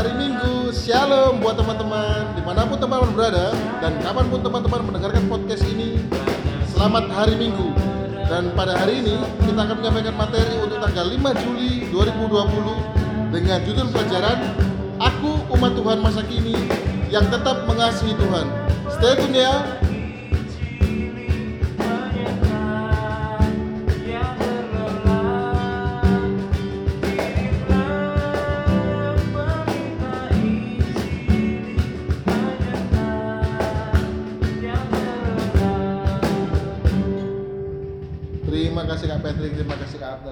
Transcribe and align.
hari 0.00 0.16
Minggu, 0.16 0.72
Shalom 0.72 1.44
buat 1.44 1.60
teman-teman 1.60 2.32
di 2.32 2.40
mana 2.40 2.64
pun 2.64 2.80
teman-teman 2.80 3.12
berada 3.12 3.52
dan 3.84 4.00
kapan 4.00 4.32
pun 4.32 4.40
teman-teman 4.40 4.80
mendengarkan 4.88 5.28
podcast 5.28 5.60
ini. 5.68 6.00
Selamat 6.72 7.12
hari 7.12 7.36
Minggu. 7.36 7.76
Dan 8.24 8.48
pada 8.56 8.80
hari 8.80 9.04
ini 9.04 9.20
kita 9.44 9.60
akan 9.60 9.76
menyampaikan 9.76 10.16
materi 10.16 10.56
untuk 10.56 10.80
tanggal 10.80 11.04
5 11.04 11.44
Juli 11.44 11.84
2020 11.92 12.32
dengan 13.28 13.58
judul 13.60 13.86
pelajaran 13.92 14.38
Aku 15.04 15.44
umat 15.52 15.76
Tuhan 15.76 16.00
masa 16.00 16.24
kini 16.24 16.56
yang 17.12 17.28
tetap 17.28 17.68
mengasihi 17.68 18.16
Tuhan. 18.16 18.48
Stay 18.96 19.20
tune 19.20 19.36
ya. 19.36 19.52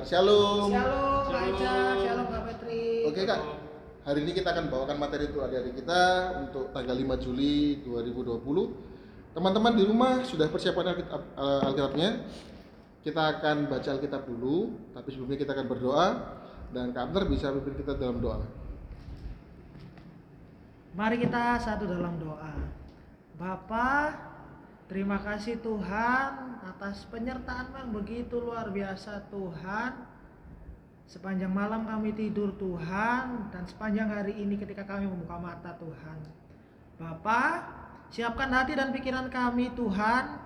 Shalom. 0.08 0.72
Shalom 0.72 1.24
Kak 1.28 1.42
Ica, 1.52 1.76
shalom 2.00 2.26
Kak 2.32 2.42
Petri. 2.48 3.04
Oke 3.04 3.28
Kak, 3.28 3.40
hari 4.08 4.24
ini 4.24 4.32
kita 4.32 4.56
akan 4.56 4.72
bawakan 4.72 4.96
materi 4.96 5.28
untuk 5.28 5.44
adik-adik 5.44 5.84
kita 5.84 6.32
untuk 6.48 6.72
tanggal 6.72 6.96
5 6.96 7.24
Juli 7.28 7.84
2020. 7.84 9.36
Teman-teman 9.36 9.76
di 9.76 9.84
rumah 9.84 10.24
sudah 10.24 10.48
persiapan 10.48 10.96
Alkitab, 10.96 11.20
eh, 11.20 11.60
Alkitabnya. 11.60 12.10
Kita 13.04 13.22
akan 13.36 13.68
baca 13.68 13.88
Alkitab 14.00 14.22
dulu, 14.24 14.56
tapi 14.96 15.08
sebelumnya 15.12 15.44
kita 15.44 15.52
akan 15.52 15.66
berdoa 15.68 16.06
dan 16.72 16.88
Kak 16.96 17.12
Abner 17.12 17.28
bisa 17.28 17.52
pimpin 17.52 17.76
kita 17.76 17.92
dalam 18.00 18.16
doa. 18.24 18.40
Mari 20.96 21.20
kita 21.20 21.60
satu 21.60 21.84
dalam 21.84 22.16
doa. 22.16 22.56
Bapa, 23.36 24.16
terima 24.88 25.20
kasih 25.20 25.60
Tuhan 25.60 26.58
atas 26.64 27.04
penyertaan 27.12 27.70
yang 27.76 27.92
begitu 27.92 28.40
luar 28.40 28.72
biasa 28.72 29.28
Tuhan. 29.28 29.92
Sepanjang 31.08 31.48
malam 31.48 31.88
kami 31.88 32.12
tidur 32.12 32.52
Tuhan 32.60 33.48
dan 33.48 33.64
sepanjang 33.64 34.12
hari 34.12 34.36
ini 34.36 34.60
ketika 34.60 34.84
kami 34.84 35.08
membuka 35.08 35.40
mata 35.40 35.72
Tuhan. 35.80 36.18
Bapa, 37.00 37.64
siapkan 38.12 38.52
hati 38.52 38.76
dan 38.76 38.92
pikiran 38.92 39.32
kami 39.32 39.72
Tuhan. 39.72 40.36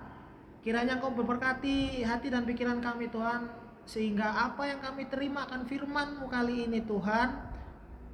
Kiranya 0.63 0.95
Engkau 0.95 1.11
memberkati 1.11 2.07
hati 2.07 2.31
dan 2.31 2.47
pikiran 2.47 2.79
kami 2.79 3.11
Tuhan 3.11 3.51
sehingga 3.83 4.47
apa 4.47 4.63
yang 4.63 4.79
kami 4.79 5.11
terima 5.11 5.43
akan 5.43 5.67
firman-Mu 5.67 6.31
kali 6.31 6.71
ini 6.71 6.79
Tuhan 6.87 7.35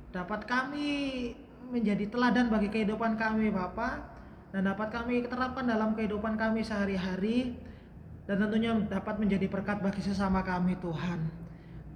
dapat 0.10 0.50
kami 0.50 0.90
menjadi 1.70 2.10
teladan 2.10 2.50
bagi 2.50 2.74
kehidupan 2.74 3.14
kami 3.22 3.54
Bapak 3.54 4.19
dan 4.50 4.66
dapat 4.66 4.90
kami 4.90 5.26
terapkan 5.30 5.66
dalam 5.66 5.94
kehidupan 5.94 6.34
kami 6.34 6.66
sehari-hari 6.66 7.54
dan 8.26 8.46
tentunya 8.46 8.74
dapat 8.90 9.18
menjadi 9.18 9.46
berkat 9.50 9.82
bagi 9.82 10.02
sesama 10.06 10.46
kami 10.46 10.78
Tuhan. 10.78 11.30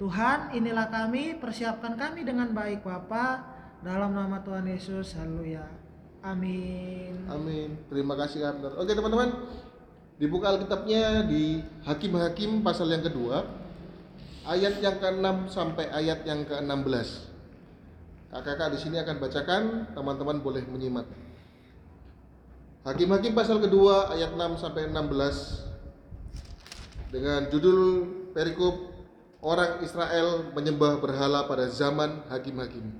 Tuhan, 0.02 0.58
inilah 0.58 0.90
kami, 0.90 1.38
persiapkan 1.38 1.94
kami 1.94 2.26
dengan 2.26 2.50
baik 2.50 2.82
Bapak 2.82 3.46
dalam 3.86 4.18
nama 4.18 4.42
Tuhan 4.42 4.66
Yesus. 4.66 5.14
Haleluya. 5.14 5.62
Amin. 6.26 7.30
Amin. 7.30 7.78
Terima 7.92 8.18
kasih 8.18 8.48
Abner. 8.50 8.74
Oke 8.80 8.98
teman-teman, 8.98 9.46
dibuka 10.18 10.50
Alkitabnya 10.56 11.30
di 11.30 11.62
Hakim-Hakim 11.86 12.66
pasal 12.66 12.90
yang 12.90 13.06
kedua, 13.06 13.46
ayat 14.50 14.82
yang 14.82 14.98
ke-6 14.98 15.54
sampai 15.54 15.86
ayat 15.94 16.26
yang 16.26 16.42
ke-16. 16.50 17.30
Kakak-kakak 18.34 18.74
di 18.74 18.80
sini 18.82 18.98
akan 18.98 19.16
bacakan, 19.22 19.64
teman-teman 19.94 20.42
boleh 20.42 20.66
menyimak. 20.66 21.06
Hakim-hakim 22.84 23.32
pasal 23.32 23.64
kedua 23.64 24.12
ayat 24.12 24.36
6 24.36 24.60
sampai 24.60 24.92
16 24.92 27.16
dengan 27.16 27.48
judul 27.48 27.80
perikop 28.36 28.76
orang 29.40 29.80
Israel 29.88 30.52
menyembah 30.52 31.00
berhala 31.00 31.48
pada 31.48 31.72
zaman 31.72 32.28
hakim-hakim. 32.28 32.92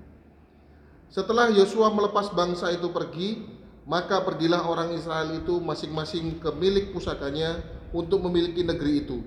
Setelah 1.12 1.52
Yosua 1.52 1.92
melepas 1.92 2.32
bangsa 2.32 2.72
itu 2.72 2.96
pergi, 2.96 3.44
maka 3.84 4.24
pergilah 4.24 4.64
orang 4.64 4.96
Israel 4.96 5.36
itu 5.36 5.60
masing-masing 5.60 6.40
ke 6.40 6.48
milik 6.56 6.96
pusakanya 6.96 7.60
untuk 7.92 8.24
memiliki 8.24 8.64
negeri 8.64 9.04
itu. 9.04 9.20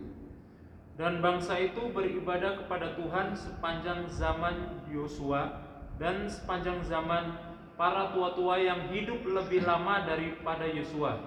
Dan 0.96 1.20
bangsa 1.20 1.60
itu 1.60 1.92
beribadah 1.92 2.64
kepada 2.64 2.96
Tuhan 2.96 3.36
sepanjang 3.36 4.08
zaman 4.08 4.88
Yosua 4.88 5.68
dan 6.00 6.32
sepanjang 6.32 6.80
zaman 6.80 7.45
para 7.76 8.10
tua-tua 8.16 8.56
yang 8.56 8.88
hidup 8.88 9.20
lebih 9.22 9.68
lama 9.68 10.08
daripada 10.08 10.64
Yosua 10.64 11.20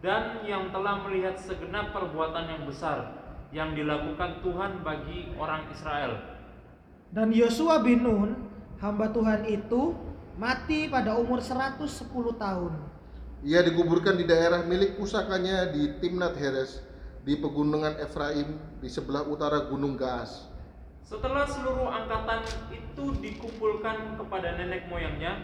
dan 0.00 0.42
yang 0.42 0.72
telah 0.72 1.04
melihat 1.06 1.38
segenap 1.38 1.92
perbuatan 1.92 2.48
yang 2.48 2.62
besar 2.66 3.22
yang 3.52 3.76
dilakukan 3.76 4.40
Tuhan 4.40 4.80
bagi 4.80 5.36
orang 5.36 5.68
Israel. 5.70 6.16
Dan 7.12 7.28
Yosua 7.30 7.84
bin 7.84 8.00
Nun, 8.00 8.30
hamba 8.80 9.12
Tuhan 9.12 9.44
itu 9.44 9.92
mati 10.40 10.88
pada 10.88 11.20
umur 11.20 11.44
110 11.44 11.84
tahun. 12.40 12.72
Ia 13.44 13.60
dikuburkan 13.60 14.16
di 14.16 14.24
daerah 14.24 14.64
milik 14.64 14.96
pusakanya 14.96 15.68
di 15.68 16.00
Timnat 16.00 16.40
Heres 16.40 16.80
di 17.22 17.36
pegunungan 17.36 18.00
Efraim 18.00 18.56
di 18.80 18.88
sebelah 18.88 19.28
utara 19.28 19.68
Gunung 19.68 20.00
Gaas. 20.00 20.48
Setelah 21.04 21.44
seluruh 21.44 21.92
angkatan 21.92 22.48
itu 22.72 23.04
dikumpulkan 23.20 24.16
kepada 24.16 24.56
nenek 24.56 24.88
moyangnya, 24.88 25.36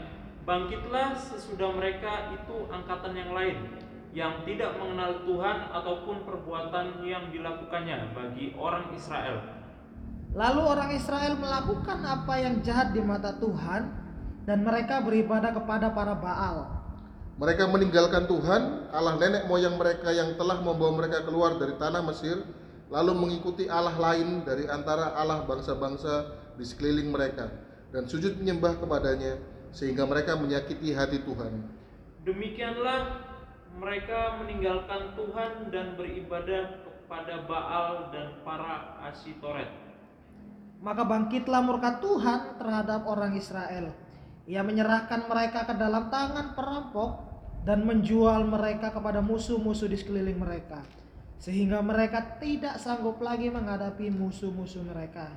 bangkitlah 0.48 1.12
sesudah 1.12 1.76
mereka 1.76 2.32
itu 2.32 2.56
angkatan 2.72 3.12
yang 3.12 3.36
lain 3.36 3.68
yang 4.16 4.40
tidak 4.48 4.72
mengenal 4.80 5.20
Tuhan 5.28 5.68
ataupun 5.68 6.24
perbuatan 6.24 7.04
yang 7.04 7.28
dilakukannya 7.28 8.16
bagi 8.16 8.56
orang 8.56 8.88
Israel. 8.96 9.44
Lalu 10.32 10.62
orang 10.64 10.90
Israel 10.96 11.36
melakukan 11.36 12.00
apa 12.00 12.34
yang 12.40 12.64
jahat 12.64 12.96
di 12.96 13.04
mata 13.04 13.36
Tuhan 13.36 13.92
dan 14.48 14.64
mereka 14.64 15.04
beribadah 15.04 15.52
kepada 15.52 15.92
para 15.92 16.16
Baal. 16.16 16.80
Mereka 17.36 17.68
meninggalkan 17.68 18.24
Tuhan, 18.24 18.88
Allah 18.88 19.20
nenek 19.20 19.44
moyang 19.44 19.76
mereka 19.76 20.08
yang 20.10 20.40
telah 20.40 20.64
membawa 20.64 21.04
mereka 21.04 21.28
keluar 21.28 21.60
dari 21.60 21.76
tanah 21.76 22.02
Mesir, 22.08 22.40
lalu 22.88 23.12
mengikuti 23.12 23.68
Allah 23.68 23.94
lain 23.94 24.42
dari 24.42 24.64
antara 24.66 25.12
Allah 25.14 25.44
bangsa-bangsa 25.44 26.32
di 26.56 26.64
sekeliling 26.64 27.12
mereka, 27.12 27.52
dan 27.94 28.10
sujud 28.10 28.40
menyembah 28.40 28.82
kepadanya, 28.82 29.38
sehingga 29.72 30.04
mereka 30.08 30.36
menyakiti 30.38 30.92
hati 30.96 31.22
Tuhan. 31.24 31.64
Demikianlah 32.24 33.00
mereka 33.78 34.40
meninggalkan 34.42 35.14
Tuhan 35.14 35.70
dan 35.70 35.94
beribadah 35.94 36.82
kepada 36.84 37.46
Baal 37.48 38.12
dan 38.12 38.42
para 38.44 39.00
Asitoret. 39.08 39.70
Maka 40.78 41.02
bangkitlah 41.02 41.62
murka 41.64 41.98
Tuhan 41.98 42.60
terhadap 42.60 43.08
orang 43.08 43.34
Israel. 43.34 43.90
Ia 44.48 44.62
menyerahkan 44.64 45.26
mereka 45.26 45.66
ke 45.68 45.74
dalam 45.76 46.08
tangan 46.08 46.54
perampok 46.56 47.28
dan 47.66 47.84
menjual 47.84 48.46
mereka 48.46 48.94
kepada 48.94 49.20
musuh-musuh 49.20 49.90
di 49.90 49.98
sekeliling 49.98 50.38
mereka. 50.38 50.80
Sehingga 51.38 51.82
mereka 51.82 52.40
tidak 52.42 52.80
sanggup 52.80 53.20
lagi 53.22 53.50
menghadapi 53.50 54.10
musuh-musuh 54.10 54.82
mereka. 54.86 55.34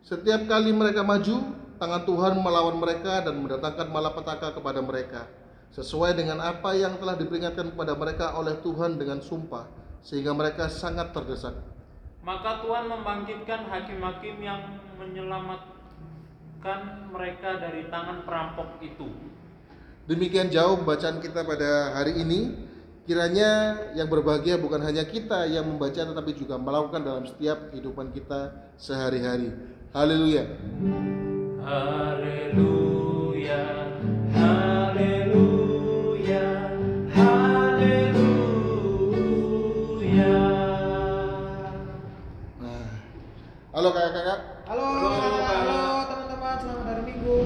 Setiap 0.00 0.48
kali 0.48 0.72
mereka 0.72 1.04
maju, 1.04 1.54
tangan 1.80 2.04
Tuhan 2.04 2.44
melawan 2.44 2.76
mereka 2.76 3.24
dan 3.24 3.40
mendatangkan 3.40 3.88
malapetaka 3.88 4.52
kepada 4.52 4.84
mereka, 4.84 5.24
sesuai 5.72 6.12
dengan 6.12 6.44
apa 6.44 6.76
yang 6.76 7.00
telah 7.00 7.16
diperingatkan 7.16 7.72
kepada 7.72 7.96
mereka 7.96 8.36
oleh 8.36 8.60
Tuhan 8.60 9.00
dengan 9.00 9.24
sumpah, 9.24 9.64
sehingga 10.04 10.36
mereka 10.36 10.68
sangat 10.68 11.16
terdesak. 11.16 11.56
Maka 12.20 12.60
Tuhan 12.60 12.84
membangkitkan 12.84 13.64
hakim-hakim 13.72 14.44
yang 14.44 14.76
menyelamatkan 15.00 16.80
mereka 17.08 17.56
dari 17.56 17.88
tangan 17.88 18.28
perampok 18.28 18.76
itu. 18.84 19.08
Demikian 20.04 20.52
jauh 20.52 20.84
bacaan 20.84 21.24
kita 21.24 21.48
pada 21.48 21.96
hari 21.96 22.20
ini. 22.20 22.68
Kiranya 23.08 23.74
yang 23.96 24.06
berbahagia 24.06 24.60
bukan 24.60 24.84
hanya 24.86 25.02
kita 25.02 25.48
yang 25.48 25.66
membaca 25.66 25.98
tetapi 25.98 26.30
juga 26.36 26.60
melakukan 26.60 27.02
dalam 27.02 27.24
setiap 27.26 27.72
kehidupan 27.72 28.12
kita 28.14 28.54
sehari-hari. 28.78 29.50
Haleluya. 29.90 30.46
Haleluya, 31.60 33.52
haleluya, 34.32 35.60
haleluya. 37.12 38.24
Nah, 42.56 42.88
halo 43.76 43.88
kakak-kakak. 43.92 44.40
Halo, 44.72 44.88
Halo, 44.88 45.36
halo 45.44 46.08
teman-teman, 46.08 46.56
selamat 46.64 46.84
hari 46.88 47.02
Minggu. 47.04 47.36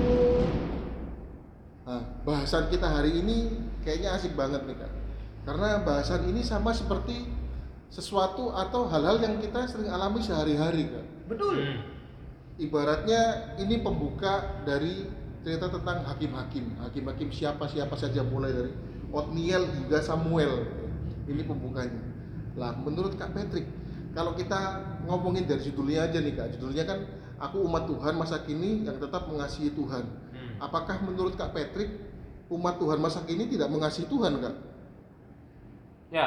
Nah, 1.83 2.03
bahasan 2.23 2.71
kita 2.71 2.87
hari 2.87 3.19
ini 3.19 3.67
kayaknya 3.83 4.15
asik 4.15 4.39
banget 4.39 4.63
nih 4.63 4.79
kak. 4.79 4.95
Karena 5.43 5.83
bahasan 5.83 6.31
ini 6.31 6.47
sama 6.47 6.71
seperti 6.71 7.27
sesuatu 7.91 8.55
atau 8.55 8.87
hal-hal 8.87 9.19
yang 9.19 9.43
kita 9.43 9.67
sering 9.67 9.91
alami 9.91 10.23
sehari-hari 10.23 10.87
kak. 10.87 11.03
Betul. 11.27 11.59
Hmm. 11.59 11.94
Ibaratnya 12.55 13.55
ini 13.59 13.83
pembuka 13.83 14.63
dari 14.63 15.11
cerita 15.43 15.69
tentang 15.69 16.07
hakim-hakim, 16.07 16.79
hakim-hakim 16.81 17.29
siapa-siapa 17.35 17.99
saja 17.99 18.23
mulai 18.23 18.55
dari 18.55 18.73
Otniel 19.11 19.67
hingga 19.67 19.99
Samuel. 19.99 20.71
Ini 21.27 21.43
pembukanya. 21.45 21.99
Lah, 22.55 22.79
menurut 22.79 23.19
Kak 23.19 23.35
Patrick, 23.35 23.67
kalau 24.15 24.39
kita 24.39 24.87
ngomongin 25.11 25.51
dari 25.51 25.67
judulnya 25.67 26.07
aja 26.07 26.23
nih 26.23 26.35
Kak, 26.39 26.49
judulnya 26.57 26.85
kan 26.87 26.99
aku 27.43 27.67
umat 27.67 27.91
Tuhan 27.91 28.15
masa 28.15 28.41
kini 28.47 28.87
yang 28.87 29.03
tetap 29.03 29.27
mengasihi 29.27 29.75
Tuhan. 29.75 30.05
Hmm. 30.07 30.55
Apakah 30.63 31.03
menurut 31.03 31.35
Kak 31.35 31.51
Patrick 31.51 31.91
umat 32.49 32.79
Tuhan 32.79 33.03
masa 33.03 33.27
kini 33.27 33.51
tidak 33.51 33.69
mengasihi 33.69 34.07
Tuhan 34.07 34.39
Kak? 34.39 34.55
Ya. 36.15 36.27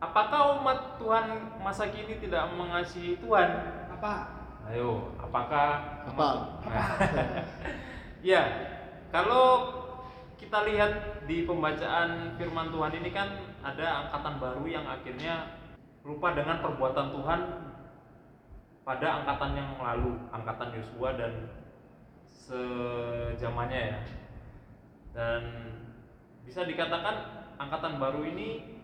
Apakah 0.00 0.58
umat 0.58 0.96
Tuhan 0.98 1.24
masa 1.60 1.86
kini 1.92 2.18
tidak 2.18 2.48
mengasihi 2.56 3.20
Tuhan? 3.20 3.48
Apa? 3.92 4.41
Ayo, 4.70 5.10
apakah 5.18 5.68
Apa? 6.06 6.28
ya, 8.30 8.42
kalau 9.10 9.70
kita 10.38 10.66
lihat 10.66 11.24
di 11.26 11.46
pembacaan 11.46 12.34
firman 12.38 12.70
Tuhan 12.74 12.92
ini 12.98 13.10
kan 13.14 13.28
ada 13.62 14.06
angkatan 14.06 14.42
baru 14.42 14.64
yang 14.66 14.86
akhirnya 14.86 15.62
lupa 16.02 16.34
dengan 16.34 16.58
perbuatan 16.58 17.14
Tuhan 17.14 17.40
pada 18.82 19.22
angkatan 19.22 19.54
yang 19.54 19.70
lalu, 19.78 20.18
angkatan 20.34 20.74
Yosua 20.74 21.14
dan 21.14 21.32
sejamannya 22.34 23.82
ya. 23.94 23.98
Dan 25.14 25.42
bisa 26.42 26.66
dikatakan 26.66 27.46
angkatan 27.62 28.02
baru 28.02 28.26
ini 28.26 28.82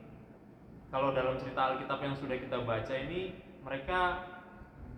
kalau 0.88 1.10
dalam 1.12 1.36
cerita 1.36 1.75
Alkitab 1.75 1.98
yang 2.00 2.14
sudah 2.14 2.38
kita 2.38 2.62
baca 2.62 2.94
ini 2.94 3.34
mereka 3.66 4.00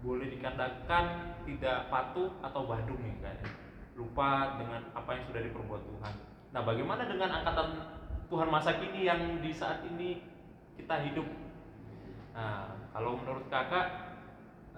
boleh 0.01 0.33
dikatakan 0.33 1.37
tidak 1.45 1.93
patuh 1.93 2.33
atau 2.41 2.65
badung 2.65 3.01
nih 3.05 3.17
kayaknya 3.21 3.51
lupa 4.01 4.57
dengan 4.57 4.81
apa 4.97 5.11
yang 5.13 5.25
sudah 5.29 5.43
diperbuat 5.45 5.83
Tuhan. 5.85 6.15
Nah, 6.57 6.63
bagaimana 6.65 7.05
dengan 7.05 7.29
angkatan 7.43 7.69
Tuhan 8.33 8.49
masa 8.49 8.81
kini 8.81 9.05
yang 9.05 9.45
di 9.45 9.53
saat 9.53 9.85
ini 9.85 10.25
kita 10.81 11.05
hidup? 11.05 11.29
Nah, 12.33 12.89
kalau 12.97 13.21
menurut 13.21 13.45
kakak, 13.53 14.17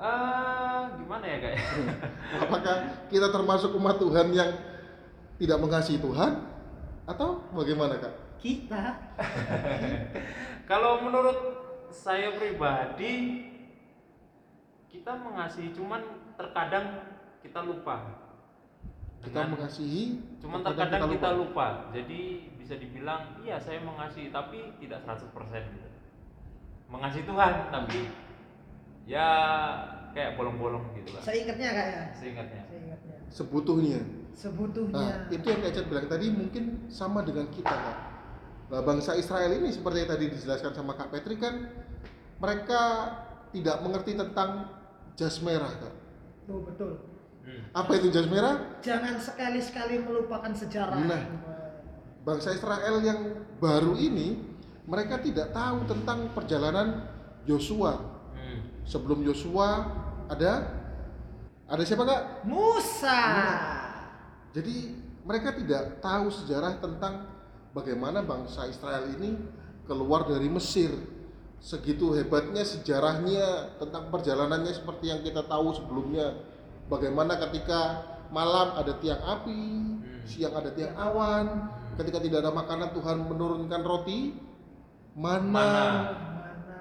eh 0.02 0.82
gimana 0.98 1.24
ya 1.24 1.38
kak? 1.38 1.54
Apakah 2.48 2.76
kita 3.06 3.30
termasuk 3.30 3.70
umat 3.78 4.02
Tuhan 4.02 4.34
yang 4.34 4.50
tidak 5.38 5.58
mengasihi 5.62 6.02
Tuhan 6.02 6.42
atau 7.06 7.46
bagaimana 7.54 7.98
Kak? 7.98 8.14
Kita 8.42 8.98
kalau 10.70 10.98
menurut 11.06 11.38
saya 11.94 12.34
pribadi, 12.34 13.46
kita 14.92 15.12
mengasihi, 15.16 15.72
cuman 15.72 16.00
terkadang 16.36 16.86
kita 17.40 17.64
lupa. 17.64 17.96
Kita 19.24 19.48
Dengan- 19.48 19.50
mengasihi, 19.56 20.04
Cuman 20.42 20.60
terkadang 20.60 21.08
terkadang 21.08 21.14
kita 21.16 21.30
lupa. 21.32 21.66
Jadi 21.96 22.20
bisa 22.60 22.74
dibilang 22.76 23.40
iya 23.40 23.56
saya 23.56 23.80
mengasihi 23.80 24.28
tapi 24.28 24.76
tidak 24.82 25.00
100% 25.06 25.64
gitu. 25.72 25.88
Mengasihi 26.92 27.24
Tuhan 27.24 27.72
tapi 27.72 28.00
ya 29.08 29.28
kayak 30.12 30.36
bolong-bolong 30.36 30.92
gitu 30.98 31.16
lah. 31.16 31.22
seingatnya 31.24 31.68
kak 31.72 31.86
ya. 31.88 32.02
Seingatnya. 32.12 32.62
Seingatnya. 32.68 33.16
sebutuhnya. 33.32 34.00
Sebutuhnya. 34.36 34.92
Nah, 34.92 35.16
itu 35.32 35.46
yang 35.48 35.60
Kak 35.64 35.88
bilang 35.88 36.06
tadi 36.08 36.26
mungkin 36.28 36.64
sama 36.92 37.24
dengan 37.24 37.48
kita 37.48 37.72
Kak. 37.72 37.98
Nah, 38.72 38.82
bangsa 38.84 39.16
Israel 39.16 39.56
ini 39.56 39.72
seperti 39.72 40.04
yang 40.04 40.10
tadi 40.12 40.24
dijelaskan 40.32 40.72
sama 40.76 40.92
Kak 40.96 41.12
Petri 41.12 41.40
kan 41.40 41.68
mereka 42.40 42.82
tidak 43.52 43.80
mengerti 43.84 44.16
tentang 44.16 44.81
jas 45.22 45.38
merah 45.38 45.70
Kak. 45.70 45.94
Tuh 46.50 46.66
betul. 46.66 46.92
Hmm. 47.46 47.62
Apa 47.70 48.02
itu 48.02 48.10
jas 48.10 48.26
merah? 48.26 48.82
Jangan 48.82 49.22
sekali-sekali 49.22 50.02
melupakan 50.02 50.50
sejarah. 50.50 50.98
Nah. 50.98 51.24
Bangsa 52.22 52.54
Israel 52.54 53.02
yang 53.02 53.46
baru 53.62 53.98
ini 53.98 54.38
mereka 54.86 55.22
tidak 55.22 55.54
tahu 55.54 55.86
tentang 55.86 56.34
perjalanan 56.34 57.06
Yosua. 57.46 57.98
Hmm. 58.34 58.82
Sebelum 58.82 59.22
Yosua 59.22 59.86
ada 60.26 60.82
ada 61.70 61.82
siapa 61.86 62.02
Kak? 62.02 62.22
Musa. 62.42 63.22
Jadi 64.52 64.98
mereka 65.22 65.54
tidak 65.54 66.02
tahu 66.02 66.34
sejarah 66.34 66.82
tentang 66.82 67.30
bagaimana 67.70 68.26
bangsa 68.26 68.66
Israel 68.66 69.06
ini 69.18 69.38
keluar 69.86 70.26
dari 70.26 70.50
Mesir. 70.50 70.90
Segitu 71.62 72.10
hebatnya 72.18 72.66
sejarahnya 72.66 73.78
tentang 73.78 74.10
perjalanannya 74.10 74.74
seperti 74.74 75.14
yang 75.14 75.22
kita 75.22 75.46
tahu 75.46 75.70
sebelumnya. 75.70 76.34
Bagaimana 76.90 77.38
ketika 77.38 78.02
malam 78.34 78.74
ada 78.74 78.98
tiang 78.98 79.22
api, 79.22 79.62
siang 80.26 80.58
ada 80.58 80.74
tiang 80.74 80.90
awan, 80.98 81.70
ketika 81.94 82.18
tidak 82.18 82.42
ada 82.42 82.50
makanan 82.50 82.90
Tuhan 82.90 83.16
menurunkan 83.30 83.80
roti, 83.86 84.34
mana. 85.14 85.78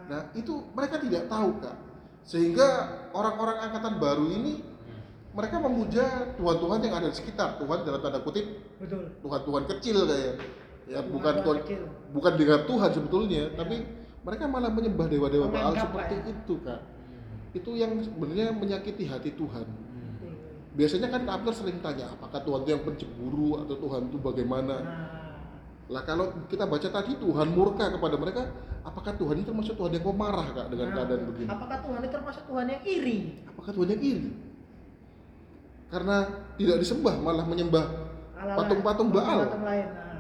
Nah, 0.10 0.22
itu 0.34 0.66
mereka 0.74 0.98
tidak 0.98 1.30
tahu, 1.30 1.62
Kak. 1.62 1.78
Sehingga 2.26 2.70
orang-orang 3.14 3.70
angkatan 3.70 3.96
baru 3.98 4.26
ini 4.30 4.54
Hmm. 4.62 5.38
mereka 5.38 5.58
memuja 5.58 6.06
Tuhan-Tuhan 6.38 6.80
yang 6.82 6.94
ada 6.98 7.08
di 7.10 7.16
sekitar 7.16 7.58
Tuhan 7.58 7.82
dalam 7.82 8.02
tanda 8.02 8.20
kutip 8.20 8.46
Betul. 8.78 9.14
Tuhan-Tuhan 9.24 9.64
kecil 9.74 9.98
kayak 10.06 10.34
ya 10.86 11.00
Tuhan 11.00 11.06
bukan 11.08 11.34
Tuhan 11.34 11.42
Tuhan 11.46 11.58
kecil. 11.64 11.82
bukan 12.12 12.34
dengan 12.36 12.60
Tuhan 12.68 12.90
sebetulnya 12.92 13.44
Ya. 13.48 13.56
tapi 13.56 13.76
mereka 14.22 14.46
malah 14.46 14.70
menyembah 14.70 15.06
dewa-dewa 15.06 15.46
Baal 15.48 15.74
seperti 15.74 16.16
ya. 16.16 16.24
itu 16.32 16.56
kak 16.62 16.80
Hmm. 16.82 17.52
itu 17.52 17.72
yang 17.74 17.92
sebenarnya 17.98 18.48
menyakiti 18.52 19.04
hati 19.04 19.34
Tuhan 19.34 19.66
Hmm. 19.66 20.32
Biasanya 20.72 21.12
kan 21.12 21.22
kapler 21.26 21.52
sering 21.52 21.78
tanya 21.80 22.08
apakah 22.10 22.40
Tuhan 22.40 22.60
itu 22.62 22.70
yang 22.72 22.84
pencemburu 22.84 23.60
atau 23.60 23.76
Tuhan 23.76 24.02
itu 24.08 24.18
bagaimana 24.18 24.76
Nah, 24.80 25.36
lah 25.90 26.04
kalau 26.04 26.32
kita 26.48 26.64
baca 26.64 26.88
tadi 26.88 27.18
Tuhan 27.18 27.48
murka 27.50 27.92
kepada 27.92 28.16
mereka 28.16 28.48
apakah 28.82 29.12
Tuhan 29.14 29.36
itu 29.38 29.48
termasuk 29.48 29.76
Tuhan 29.76 29.92
yang 29.92 30.06
pemarah 30.06 30.48
kak 30.50 30.68
dengan 30.70 30.88
nah, 30.88 30.96
keadaan 30.98 31.22
begini 31.28 31.50
Apakah 31.50 31.78
Tuhan 31.82 32.00
itu 32.00 32.14
termasuk 32.14 32.44
Tuhan 32.48 32.66
yang 32.68 32.84
iri? 32.84 33.18
apakah 33.46 33.72
Tuhan 33.74 33.90
yang 33.90 34.02
iri 34.02 34.32
karena 35.88 36.16
tidak 36.56 36.78
disembah 36.80 37.16
malah 37.18 37.44
menyembah 37.44 37.86
Patung-patung 38.42 39.14
Baal. 39.14 39.46
Patung 39.46 39.62
lain. 39.62 39.86
Nah, 39.86 40.18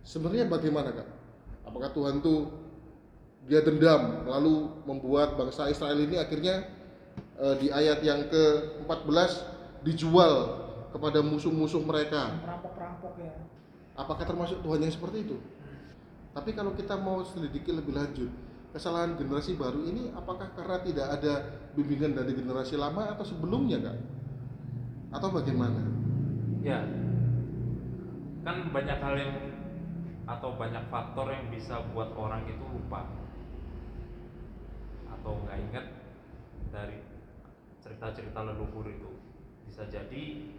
Sebenarnya 0.00 0.48
bagaimana 0.48 0.88
kak? 0.88 1.04
Apakah 1.68 1.92
Tuhan 1.92 2.24
tuh 2.24 2.48
dia 3.46 3.62
dendam 3.62 4.26
lalu 4.26 4.74
membuat 4.82 5.38
bangsa 5.38 5.70
Israel 5.70 6.02
ini 6.02 6.18
akhirnya 6.18 6.66
eh, 7.38 7.54
di 7.62 7.70
ayat 7.70 8.02
yang 8.02 8.26
ke-14 8.26 9.30
dijual 9.86 10.66
kepada 10.90 11.22
musuh-musuh 11.22 11.82
mereka. 11.86 12.42
perampok-perampok 12.42 13.14
ya. 13.22 13.32
Apakah 13.96 14.24
termasuk 14.26 14.58
Tuhan 14.60 14.82
yang 14.82 14.92
seperti 14.92 15.18
itu? 15.30 15.36
Tapi 16.36 16.52
kalau 16.52 16.76
kita 16.76 16.98
mau 17.00 17.24
selidiki 17.24 17.72
lebih 17.72 17.96
lanjut, 17.96 18.28
kesalahan 18.74 19.16
generasi 19.16 19.56
baru 19.56 19.88
ini 19.88 20.12
apakah 20.12 20.52
karena 20.52 20.84
tidak 20.84 21.06
ada 21.16 21.34
bimbingan 21.72 22.12
dari 22.12 22.36
generasi 22.36 22.76
lama 22.76 23.08
atau 23.14 23.24
sebelumnya 23.24 23.80
kak? 23.80 23.96
Atau 25.16 25.32
bagaimana? 25.32 25.80
Ya, 26.60 26.82
kan 28.44 28.68
banyak 28.74 28.98
hal 29.00 29.14
yang 29.16 29.32
atau 30.26 30.58
banyak 30.58 30.82
faktor 30.90 31.30
yang 31.30 31.46
bisa 31.48 31.86
buat 31.94 32.10
orang 32.18 32.42
itu 32.50 32.64
lupa 32.74 33.06
atau 35.26 35.42
nggak 35.42 35.58
ingat 35.58 35.86
dari 36.70 37.02
cerita-cerita 37.82 38.46
leluhur 38.46 38.86
itu. 38.86 39.10
Bisa 39.66 39.82
jadi 39.90 40.54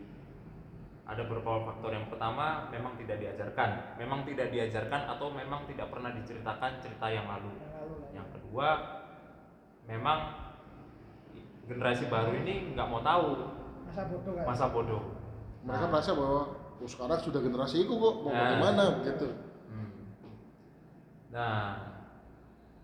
ada 1.08 1.24
beberapa 1.24 1.64
faktor. 1.64 1.96
Yang 1.96 2.12
pertama 2.12 2.68
memang 2.68 3.00
tidak 3.00 3.24
diajarkan, 3.24 3.96
memang 3.96 4.28
tidak 4.28 4.52
diajarkan 4.52 5.08
atau 5.08 5.32
memang 5.32 5.64
tidak 5.72 5.88
pernah 5.88 6.12
diceritakan 6.12 6.84
cerita 6.84 7.08
yang 7.08 7.32
lalu. 7.32 7.56
Yang 8.12 8.28
kedua, 8.36 8.68
memang 9.88 10.36
generasi 11.64 12.12
baru 12.12 12.36
ini 12.36 12.76
nggak 12.76 12.88
mau 12.92 13.00
tahu 13.00 13.48
Masa 13.88 14.04
bodoh 14.12 14.34
kan? 14.36 14.44
masa 14.52 14.66
bodoh. 14.68 15.04
Mereka 15.64 15.86
Nah. 15.88 15.92
merasa 15.96 16.12
bahwa 16.12 16.42
oh, 16.84 16.88
sekarang 16.92 17.20
sudah 17.24 17.40
generasiku 17.40 17.94
kok 17.96 18.16
mau 18.20 18.32
Nah. 18.36 18.40
bagaimana 18.44 18.84
begitu. 19.00 19.28
Hmm. 19.72 19.90
Nah, 21.32 21.64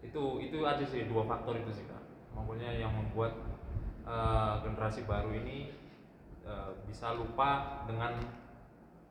itu 0.03 0.23
itu 0.43 0.57
aja 0.67 0.83
sih 0.83 1.07
dua 1.07 1.23
faktor 1.23 1.55
itu 1.57 1.71
sih 1.71 1.85
kak. 1.87 2.03
Makanya 2.35 2.75
yang 2.75 2.91
membuat 2.91 3.33
eh, 4.03 4.53
generasi 4.61 5.07
baru 5.07 5.31
ini 5.31 5.71
eh, 6.43 6.69
bisa 6.85 7.15
lupa 7.15 7.83
dengan 7.87 8.19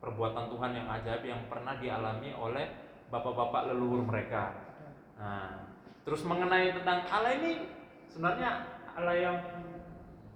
perbuatan 0.04 0.50
Tuhan 0.52 0.70
yang 0.76 0.86
ajaib 0.90 1.22
yang 1.24 1.42
pernah 1.48 1.78
dialami 1.78 2.34
oleh 2.36 2.66
bapak-bapak 3.08 3.72
leluhur 3.72 4.02
mereka. 4.04 4.52
Nah, 5.16 5.70
terus 6.02 6.26
mengenai 6.26 6.74
tentang 6.74 7.06
Allah 7.06 7.32
ini 7.38 7.52
sebenarnya 8.10 8.50
Allah 8.92 9.16
yang 9.16 9.36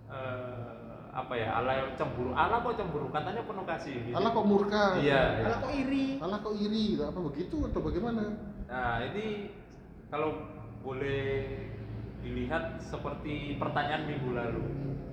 eh, 0.08 0.76
apa 1.16 1.32
ya 1.32 1.48
Allah 1.56 1.80
yang 1.80 1.90
cemburu 1.96 2.36
Allah 2.36 2.60
kok 2.60 2.76
cemburu 2.76 3.08
katanya 3.08 3.42
penuh 3.44 3.64
kasih 3.64 3.96
gitu. 4.04 4.14
Allah 4.14 4.30
kok 4.36 4.46
murka? 4.46 4.84
Iya. 5.00 5.02
iya. 5.02 5.20
Kalau 5.48 5.58
kok 5.64 5.72
iri? 5.72 6.06
Allah 6.20 6.38
kok 6.44 6.54
iri? 6.60 6.86
Apa 7.00 7.20
begitu 7.24 7.56
atau 7.72 7.80
bagaimana? 7.80 8.22
Nah, 8.68 8.96
ini 9.08 9.26
kalau 10.06 10.30
boleh 10.80 11.46
dilihat 12.20 12.78
seperti 12.80 13.56
pertanyaan 13.56 14.06
minggu 14.06 14.30
lalu. 14.32 14.62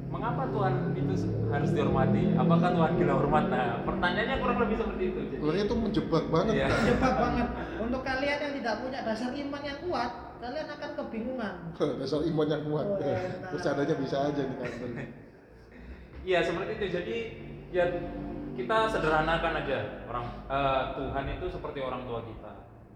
mengapa 0.06 0.46
Tuhan 0.46 0.94
itu 0.94 1.14
harus 1.50 1.74
dihormati? 1.74 2.38
Apakah 2.38 2.70
Tuhan 2.70 2.92
gila 2.94 3.14
hormat? 3.18 3.50
Nah, 3.50 3.82
pertanyaannya 3.82 4.38
kurang 4.38 4.58
lebih 4.62 4.78
seperti 4.78 5.04
itu. 5.10 5.20
Jadi, 5.26 5.36
Sebenarnya 5.42 5.64
itu 5.66 5.76
menjebak 5.76 6.24
banget 6.30 6.54
Iya. 6.54 6.68
Kak. 6.70 6.80
Jebak 6.86 7.14
banget. 7.18 7.48
Untuk 7.82 8.02
kalian 8.06 8.38
yang 8.38 8.54
tidak 8.54 8.76
punya 8.78 9.00
dasar 9.02 9.30
iman 9.34 9.62
yang 9.66 9.80
kuat, 9.82 10.12
kalian 10.38 10.68
akan 10.70 10.90
kebingungan. 10.94 11.54
dasar 11.98 12.22
iman 12.24 12.46
yang 12.46 12.64
kuat 12.64 12.86
Oh, 12.86 13.02
enak. 13.02 13.50
bercandanya 13.50 13.96
bisa 13.98 14.18
aja 14.24 14.42
nih 14.46 14.58
kan 14.62 14.72
Iya 16.22 16.40
seperti 16.46 16.72
itu. 16.72 16.86
Jadi 16.94 17.16
ya 17.74 17.86
kita 18.54 18.78
sederhanakan 18.88 19.54
aja 19.66 19.78
orang 20.06 20.26
eh, 20.46 20.82
Tuhan 20.94 21.26
itu 21.32 21.46
seperti 21.50 21.80
orang 21.82 22.02
tua 22.06 22.22
kita. 22.22 22.43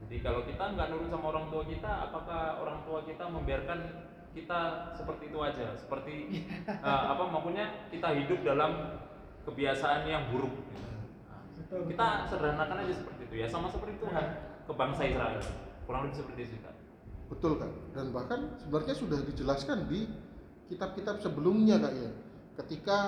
Jadi 0.07 0.23
kalau 0.23 0.47
kita 0.47 0.63
nggak 0.71 0.87
nurut 0.87 1.09
sama 1.11 1.25
orang 1.35 1.45
tua 1.51 1.63
kita, 1.67 1.91
apakah 2.07 2.63
orang 2.63 2.79
tua 2.87 3.03
kita 3.03 3.27
membiarkan 3.27 3.79
kita 4.31 4.59
seperti 4.95 5.23
itu 5.27 5.39
aja? 5.43 5.75
Seperti 5.75 6.15
eh, 6.87 7.03
apa 7.11 7.23
maksudnya 7.27 7.91
kita 7.91 8.15
hidup 8.15 8.39
dalam 8.41 8.71
kebiasaan 9.43 10.07
yang 10.07 10.31
buruk. 10.31 10.51
Nah, 11.27 11.43
Betul. 11.59 11.91
kita 11.91 12.07
sederhanakan 12.25 12.77
aja 12.83 12.93
seperti 12.95 13.21
itu 13.27 13.35
ya, 13.35 13.47
sama 13.47 13.67
seperti 13.67 13.99
Tuhan 13.99 14.25
ke 14.63 14.73
bangsa 14.73 15.03
Israel. 15.03 15.39
Kurang 15.83 16.07
lebih 16.07 16.17
seperti 16.19 16.41
itu 16.45 16.57
Kak. 16.59 16.75
betul 17.27 17.59
kan 17.59 17.67
dan 17.91 18.15
bahkan 18.15 18.55
sebenarnya 18.55 18.95
sudah 18.95 19.19
dijelaskan 19.19 19.91
di 19.91 20.07
kitab-kitab 20.71 21.19
sebelumnya 21.19 21.75
kak 21.75 21.91
ya 21.91 22.11
ketika 22.55 22.99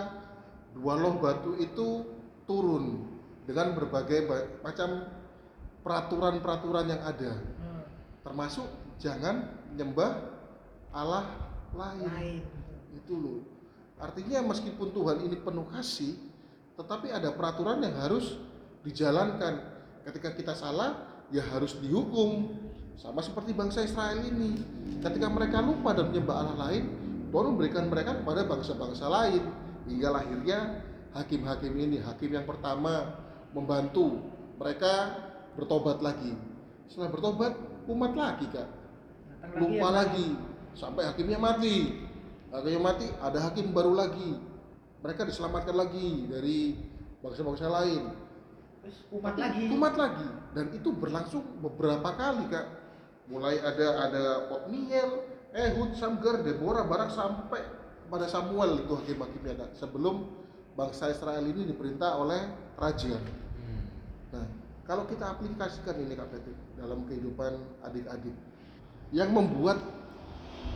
dua 0.76 1.00
loh 1.00 1.24
batu 1.24 1.56
itu 1.56 2.04
turun 2.44 3.08
dengan 3.48 3.80
berbagai 3.80 4.28
ba- 4.28 4.60
macam 4.60 5.08
peraturan-peraturan 5.90 6.86
yang 6.86 7.02
ada. 7.02 7.34
Hmm, 7.34 7.82
termasuk 8.22 8.70
jangan 9.02 9.50
menyembah 9.74 10.22
Allah 10.94 11.26
lain. 11.74 12.06
Lain. 12.06 12.42
itu 12.94 13.14
loh. 13.18 13.42
Artinya 13.98 14.46
meskipun 14.46 14.94
Tuhan 14.94 15.26
ini 15.26 15.38
penuh 15.42 15.66
kasih 15.74 16.14
tetapi 16.78 17.10
ada 17.10 17.34
peraturan 17.34 17.82
yang 17.82 17.98
harus 17.98 18.38
dijalankan. 18.86 19.82
Ketika 20.06 20.30
kita 20.38 20.54
salah 20.54 21.10
ya 21.34 21.42
harus 21.42 21.74
dihukum. 21.82 22.54
Sama 23.00 23.26
seperti 23.26 23.56
bangsa 23.58 23.82
Israel 23.82 24.22
ini. 24.22 24.62
Ketika 25.02 25.26
mereka 25.26 25.60
lupa 25.60 25.98
dan 25.98 26.14
menyembah 26.14 26.36
Allah 26.38 26.58
lain 26.70 26.86
Tuhan 27.30 27.46
memberikan 27.54 27.86
mereka 27.90 28.14
kepada 28.22 28.46
bangsa-bangsa 28.46 29.06
lain. 29.10 29.44
Hingga 29.90 30.10
lahirnya 30.14 30.60
hakim-hakim 31.18 31.74
ini 31.74 31.98
hakim 31.98 32.30
yang 32.30 32.46
pertama 32.46 33.18
membantu 33.54 34.22
mereka 34.60 35.29
bertobat 35.60 36.00
lagi. 36.00 36.32
Setelah 36.88 37.12
bertobat 37.12 37.54
umat 37.92 38.16
lagi 38.16 38.48
kak. 38.48 38.70
Lupa 39.60 39.76
yang 39.76 39.92
lagi. 39.92 40.28
Sampai 40.80 41.04
hakimnya 41.04 41.36
mati. 41.36 42.08
Hakimnya 42.50 42.82
mati 42.82 43.06
ada 43.20 43.40
hakim 43.44 43.76
baru 43.76 43.92
lagi. 43.92 44.40
Mereka 45.04 45.28
diselamatkan 45.28 45.76
lagi 45.76 46.32
dari 46.32 46.80
bangsa-bangsa 47.20 47.68
lain. 47.68 48.16
Umat 49.12 49.36
lagi. 49.36 49.64
umat 49.70 49.94
lagi. 50.00 50.28
Dan 50.56 50.66
itu 50.72 50.90
berlangsung 50.96 51.44
beberapa 51.60 52.16
kali 52.16 52.48
kak. 52.48 52.68
Mulai 53.30 53.62
ada 53.62 53.88
ada 54.10 54.24
Otniel 54.50 55.22
Ehud 55.54 55.94
Samgar 55.94 56.42
Deborah 56.42 56.88
Barak 56.88 57.14
sampai 57.14 57.62
pada 58.10 58.26
Samuel 58.26 58.82
itu 58.82 58.94
hakim-hakimnya 58.98 59.54
kak. 59.60 59.70
Sebelum 59.78 60.26
bangsa 60.74 61.12
Israel 61.12 61.44
ini 61.44 61.70
diperintah 61.70 62.18
oleh 62.18 62.50
raja. 62.80 63.20
Nah, 64.30 64.46
kalau 64.90 65.06
kita 65.06 65.38
aplikasikan 65.38 66.02
ini 66.02 66.18
Kak 66.18 66.34
Patrick 66.34 66.58
dalam 66.74 67.06
kehidupan 67.06 67.62
adik-adik 67.86 68.34
yang 69.14 69.30
membuat 69.30 69.78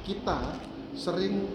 kita 0.05 0.53
sering 0.93 1.49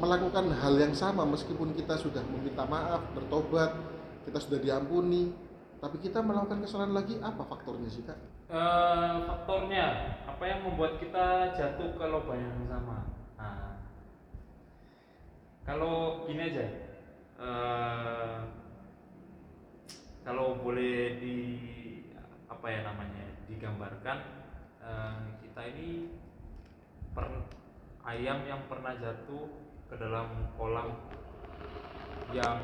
melakukan 0.00 0.48
hal 0.56 0.72
yang 0.80 0.96
sama 0.96 1.28
meskipun 1.28 1.76
kita 1.76 2.00
sudah 2.00 2.24
meminta 2.32 2.64
maaf, 2.64 3.04
bertobat, 3.12 3.76
kita 4.24 4.40
sudah 4.40 4.56
diampuni, 4.64 5.36
tapi 5.84 6.00
kita 6.00 6.24
melakukan 6.24 6.64
kesalahan 6.64 6.96
lagi 6.96 7.20
apa 7.20 7.44
faktornya 7.44 7.92
sih 7.92 8.00
Kak? 8.08 8.16
Eh, 8.48 9.14
faktornya 9.28 10.16
apa 10.24 10.44
yang 10.48 10.64
membuat 10.64 10.96
kita 10.96 11.52
jatuh 11.52 11.92
ke 11.92 12.04
lubang 12.08 12.40
yang 12.40 12.72
sama 12.72 13.04
nah, 13.36 13.76
kalau 15.68 16.24
gini 16.24 16.52
aja 16.52 16.66
eh, 17.36 18.36
kalau 20.24 20.56
boleh 20.60 21.20
di 21.20 21.36
apa 22.62 22.70
ya 22.70 22.86
namanya 22.86 23.26
digambarkan 23.50 24.18
eh, 24.78 25.18
kita 25.42 25.62
ini 25.74 26.14
per, 27.10 27.26
ayam 28.06 28.46
yang 28.46 28.62
pernah 28.70 28.94
jatuh 28.94 29.50
ke 29.90 29.98
dalam 29.98 30.46
kolam 30.54 30.94
yang 32.30 32.62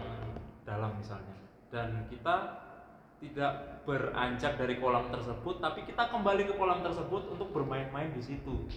dalam 0.63 0.95
misalnya 1.03 1.35
dan 1.75 2.07
kita 2.07 2.63
tidak 3.19 3.83
beranjak 3.83 4.55
dari 4.55 4.79
kolam 4.79 5.11
tersebut 5.11 5.59
tapi 5.59 5.83
kita 5.83 6.07
kembali 6.15 6.47
ke 6.47 6.55
kolam 6.55 6.79
tersebut 6.79 7.35
untuk 7.35 7.51
bermain-main 7.51 8.15
di 8.15 8.23
situ 8.23 8.71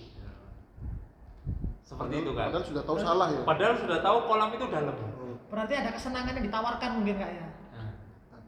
seperti 1.85 2.17
Padahal- 2.17 2.25
itu 2.25 2.31
kan 2.33 2.45
Padahal 2.49 2.65
sudah 2.65 2.81
tahu 2.81 2.97
salah 2.97 3.27
ya. 3.29 3.41
padahal 3.45 3.75
sudah 3.77 3.99
tahu 4.01 4.17
kolam 4.25 4.49
itu 4.57 4.65
dalam 4.65 4.97
Berarti 5.53 5.73
ada 5.77 5.93
kesenangan 5.93 6.33
yang 6.33 6.45
ditawarkan 6.49 6.89
mungkin 6.97 7.15
kak 7.19 7.29
ya. 7.29 7.45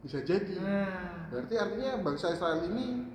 Bisa 0.04 0.20
jadi. 0.20 0.54
Nah, 0.60 1.26
Berarti 1.32 1.54
artinya 1.56 1.90
bangsa 1.98 2.26
Israel 2.30 2.60
ini 2.68 3.08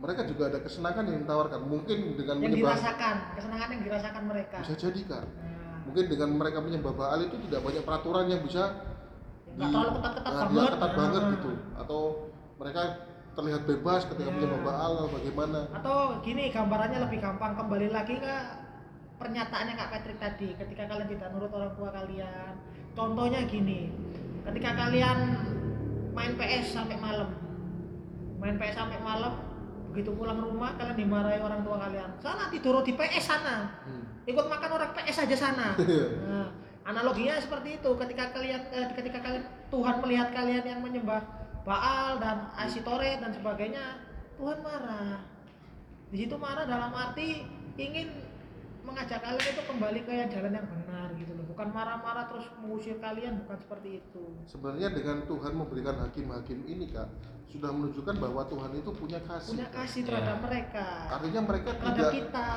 mereka 0.00 0.24
juga 0.24 0.48
ada 0.48 0.58
kesenangan 0.62 1.04
yang 1.04 1.18
ditawarkan. 1.26 1.60
Mungkin 1.66 1.98
dengan 2.16 2.36
yang 2.38 2.54
menyembah 2.54 2.78
dirasakan, 2.78 3.16
kesenangan 3.36 3.68
yang 3.74 3.82
dirasakan 3.84 4.22
mereka. 4.24 4.56
bisa 4.62 4.74
jadi 4.78 5.00
Kak. 5.04 5.24
Nah, 5.26 5.76
mungkin 5.84 6.04
dengan 6.06 6.28
mereka 6.38 6.58
menyembah 6.62 6.94
Baal 6.94 7.20
itu 7.26 7.36
tidak 7.50 7.60
banyak 7.60 7.82
peraturan 7.82 8.26
yang 8.30 8.40
bisa 8.40 8.62
nggak 9.50 9.66
terlalu 9.66 9.90
ketat-ketat 9.98 10.30
nah, 10.30 10.46
banget. 10.46 10.70
ketat 10.78 10.92
banget 10.94 11.20
Nah. 11.20 11.32
gitu 11.34 11.50
atau 11.74 12.00
mereka 12.56 12.80
terlihat 13.30 13.62
bebas 13.66 14.00
ketika 14.06 14.30
Ya. 14.30 14.34
menyembah 14.38 14.60
Baal 14.62 14.90
atau 14.94 15.08
bagaimana 15.10 15.58
Atau 15.74 15.96
gini 16.22 16.42
gambarannya 16.48 16.98
lebih 17.02 17.18
gampang 17.18 17.52
kembali 17.58 17.88
lagi 17.90 18.14
ke 18.22 18.34
pernyataannya 19.18 19.74
Kak 19.74 19.88
Patrick 19.90 20.18
tadi 20.22 20.48
ketika 20.54 20.82
kalian 20.86 21.08
tidak 21.10 21.28
nurut 21.34 21.50
orang 21.50 21.72
tua 21.74 21.90
kalian 21.90 22.52
contohnya 22.94 23.40
gini 23.44 23.90
ketika 24.46 24.70
kalian 24.78 25.18
main 26.14 26.32
PS 26.36 26.66
sampai 26.74 26.96
malam. 26.98 27.28
Main 28.40 28.56
PS 28.56 28.74
sampai 28.76 28.98
malam 29.02 29.34
begitu 29.90 30.14
pulang 30.14 30.38
rumah 30.38 30.78
kalian 30.78 30.94
dimarahi 30.94 31.42
orang 31.42 31.66
tua 31.66 31.76
kalian. 31.82 32.10
Sana 32.22 32.46
tidur 32.46 32.78
di 32.86 32.94
PS 32.94 33.24
sana. 33.26 33.82
Hmm. 33.86 34.04
ikut 34.28 34.46
makan 34.46 34.70
orang 34.78 34.90
PS 34.94 35.26
aja 35.26 35.36
sana. 35.36 35.74
Nah, 36.30 36.48
analoginya 36.86 37.42
seperti 37.42 37.82
itu. 37.82 37.90
Ketika 37.98 38.30
kalian 38.30 38.62
eh, 38.70 38.86
ketika 38.94 39.18
kalian 39.18 39.44
Tuhan 39.70 39.96
melihat 40.02 40.28
kalian 40.30 40.64
yang 40.64 40.80
menyembah 40.80 41.22
Baal 41.66 42.22
dan 42.22 42.48
Asitoret 42.56 43.20
dan 43.20 43.34
sebagainya 43.34 44.00
Tuhan 44.38 44.58
marah. 44.64 45.20
Di 46.10 46.16
situ 46.24 46.34
marah 46.38 46.64
dalam 46.64 46.94
arti 46.94 47.44
ingin 47.76 48.08
mengajak 48.86 49.20
kalian 49.20 49.46
itu 49.52 49.62
kembali 49.68 50.00
ke 50.08 50.12
jalan 50.32 50.52
yang 50.56 50.66
benar 50.66 50.89
bukan 51.60 51.76
marah-marah 51.76 52.24
terus 52.24 52.48
mengusir 52.56 52.96
kalian 53.04 53.44
bukan 53.44 53.60
seperti 53.60 54.00
itu. 54.00 54.24
Sebenarnya 54.48 54.96
dengan 54.96 55.28
Tuhan 55.28 55.52
memberikan 55.52 55.92
hakim-hakim 56.08 56.64
ini 56.64 56.88
kak 56.88 57.04
sudah 57.52 57.68
menunjukkan 57.68 58.16
bahwa 58.16 58.48
Tuhan 58.48 58.80
itu 58.80 58.88
punya 58.96 59.20
kasih 59.28 59.52
punya 59.60 59.68
kasih 59.68 60.00
terhadap 60.08 60.40
Iya. 60.40 60.44
mereka. 60.48 60.86
Artinya 61.12 61.40
mereka 61.44 61.70
terhadap 61.76 61.92
tidak 62.00 62.12
kita. 62.16 62.48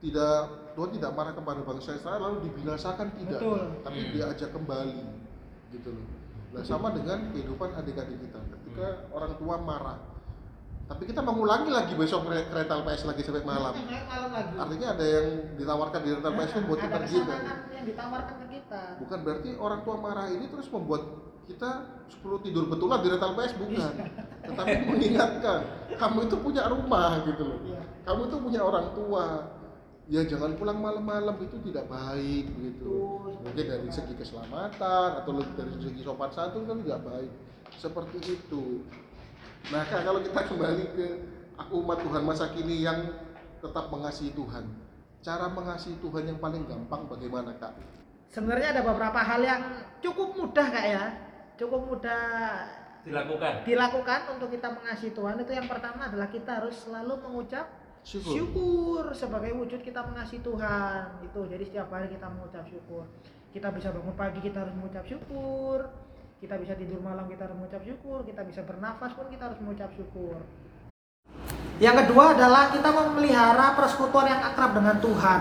tidak 0.00 0.36
Tuhan 0.72 0.90
tidak 0.96 1.10
marah 1.12 1.34
kepada 1.36 1.60
bangsa 1.68 1.90
Israel 2.00 2.20
lalu 2.24 2.36
dibinasakan 2.48 3.06
tidak. 3.12 3.40
Betul. 3.44 3.60
tapi 3.84 4.00
diajak 4.16 4.50
kembali 4.56 5.04
gitu 5.76 5.88
loh. 5.92 6.06
Nah 6.56 6.62
sama 6.64 6.88
dengan 6.96 7.28
kehidupan 7.28 7.76
adik-adik 7.76 8.24
kita. 8.24 8.40
Ketika 8.40 8.88
orang 9.12 9.36
tua 9.36 9.60
marah 9.60 10.00
tapi 10.88 11.04
kita 11.04 11.20
mengulangi 11.20 11.68
lagi 11.68 11.92
besok 11.92 12.32
kereta 12.32 12.80
PS 12.80 13.04
lagi 13.04 13.20
sampai 13.20 13.44
malam. 13.44 13.76
Sampai 13.76 14.08
malam 14.08 14.30
lagi. 14.32 14.54
Artinya 14.56 14.88
ada 14.96 15.04
yang 15.04 15.26
ditawarkan 15.60 16.00
di 16.00 16.10
rental 16.16 16.32
PS 16.32 16.50
itu 16.50 16.60
buat 16.64 16.80
kita 16.80 16.96
gitu 16.96 17.04
kesenangan 17.04 17.58
yang 17.76 17.84
ditawarkan 17.84 18.34
ke 18.40 18.46
kita. 18.56 18.82
Bukan 19.04 19.18
berarti 19.20 19.50
orang 19.60 19.80
tua 19.84 19.96
marah 20.00 20.26
ini 20.32 20.48
terus 20.48 20.66
membuat 20.72 21.02
kita 21.44 21.70
10 22.08 22.44
tidur 22.44 22.64
betulan 22.72 22.98
di 23.04 23.08
rental 23.12 23.32
PS 23.36 23.52
bukan. 23.60 23.92
Tetapi 24.48 24.74
mengingatkan 24.88 25.58
kamu 25.92 26.18
itu 26.24 26.36
punya 26.40 26.62
rumah 26.72 27.20
gitu 27.28 27.42
loh. 27.44 27.58
Iya. 27.68 27.80
kamu 28.08 28.20
itu 28.32 28.36
punya 28.40 28.60
orang 28.64 28.86
tua. 28.96 29.24
Ya 30.08 30.24
jangan 30.24 30.56
pulang 30.56 30.80
malam-malam 30.80 31.36
itu 31.44 31.60
tidak 31.68 31.84
baik 31.92 32.48
Betul. 32.56 33.44
mungkin 33.44 33.64
dari 33.68 33.92
segi 33.92 34.16
keselamatan 34.16 35.20
atau 35.20 35.36
dari 35.36 35.68
segi 35.84 36.00
sopan 36.00 36.32
santun 36.32 36.64
kan 36.64 36.80
tidak 36.80 37.04
baik. 37.04 37.28
Seperti 37.76 38.40
itu 38.40 38.88
nah 39.68 39.82
kalau 39.84 40.20
kita 40.24 40.40
kembali 40.48 40.84
ke 40.96 41.06
aku 41.58 41.72
umat 41.84 41.98
Tuhan 42.00 42.22
masa 42.24 42.48
kini 42.54 42.86
yang 42.86 43.12
tetap 43.60 43.92
mengasihi 43.92 44.32
Tuhan 44.32 44.64
cara 45.20 45.46
mengasihi 45.50 45.98
Tuhan 45.98 46.24
yang 46.30 46.38
paling 46.38 46.64
gampang 46.64 47.04
bagaimana 47.10 47.52
kak 47.58 47.74
Sebenarnya 48.28 48.76
ada 48.76 48.82
beberapa 48.84 49.20
hal 49.24 49.40
yang 49.40 49.62
cukup 50.04 50.36
mudah 50.36 50.66
kak 50.68 50.84
ya, 50.84 51.04
cukup 51.56 51.88
mudah 51.88 52.20
dilakukan 53.08 53.64
dilakukan 53.64 54.20
untuk 54.36 54.52
kita 54.52 54.68
mengasihi 54.68 55.16
Tuhan. 55.16 55.40
Itu 55.40 55.52
yang 55.56 55.64
pertama 55.64 56.12
adalah 56.12 56.28
kita 56.28 56.60
harus 56.60 56.76
selalu 56.76 57.24
mengucap 57.24 57.72
syukur 58.04 58.36
syukur 58.36 59.02
sebagai 59.16 59.56
wujud 59.56 59.80
kita 59.80 60.04
mengasihi 60.04 60.44
Tuhan. 60.44 61.24
Itu 61.24 61.48
jadi 61.48 61.64
setiap 61.64 61.88
hari 61.88 62.12
kita 62.12 62.28
mengucap 62.28 62.64
syukur. 62.68 63.08
kita 63.48 63.72
bisa 63.72 63.88
bangun 63.88 64.12
pagi 64.12 64.44
kita 64.44 64.60
harus 64.60 64.76
mengucap 64.76 65.08
syukur 65.08 65.88
kita 66.38 66.54
bisa 66.54 66.78
tidur 66.78 67.02
malam 67.02 67.26
kita 67.26 67.50
harus 67.50 67.58
mengucap 67.58 67.82
syukur. 67.82 68.22
Kita 68.22 68.46
bisa 68.46 68.62
bernafas 68.62 69.10
pun 69.18 69.26
kita 69.26 69.50
harus 69.50 69.58
mengucap 69.58 69.90
syukur. 69.90 70.38
Yang 71.78 71.96
kedua 72.06 72.34
adalah 72.34 72.70
kita 72.74 72.90
memelihara 72.90 73.74
persekutuan 73.74 74.26
yang 74.30 74.42
akrab 74.42 74.74
dengan 74.74 74.98
Tuhan. 74.98 75.40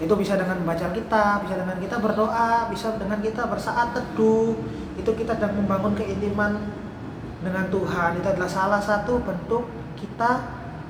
Itu 0.00 0.16
bisa 0.16 0.40
dengan 0.40 0.64
membaca 0.64 0.88
kita 0.96 1.44
bisa 1.44 1.54
dengan 1.60 1.76
kita 1.76 1.96
berdoa 2.00 2.72
bisa 2.72 2.96
dengan 2.96 3.20
kita 3.20 3.44
bersaat 3.48 3.92
teduh. 3.92 4.56
Itu 4.96 5.12
kita 5.12 5.36
sedang 5.36 5.60
membangun 5.60 5.92
keintiman 5.92 6.56
dengan 7.44 7.68
Tuhan. 7.68 8.16
Itu 8.20 8.28
adalah 8.32 8.48
salah 8.48 8.80
satu 8.80 9.20
bentuk 9.20 9.68
kita 10.00 10.40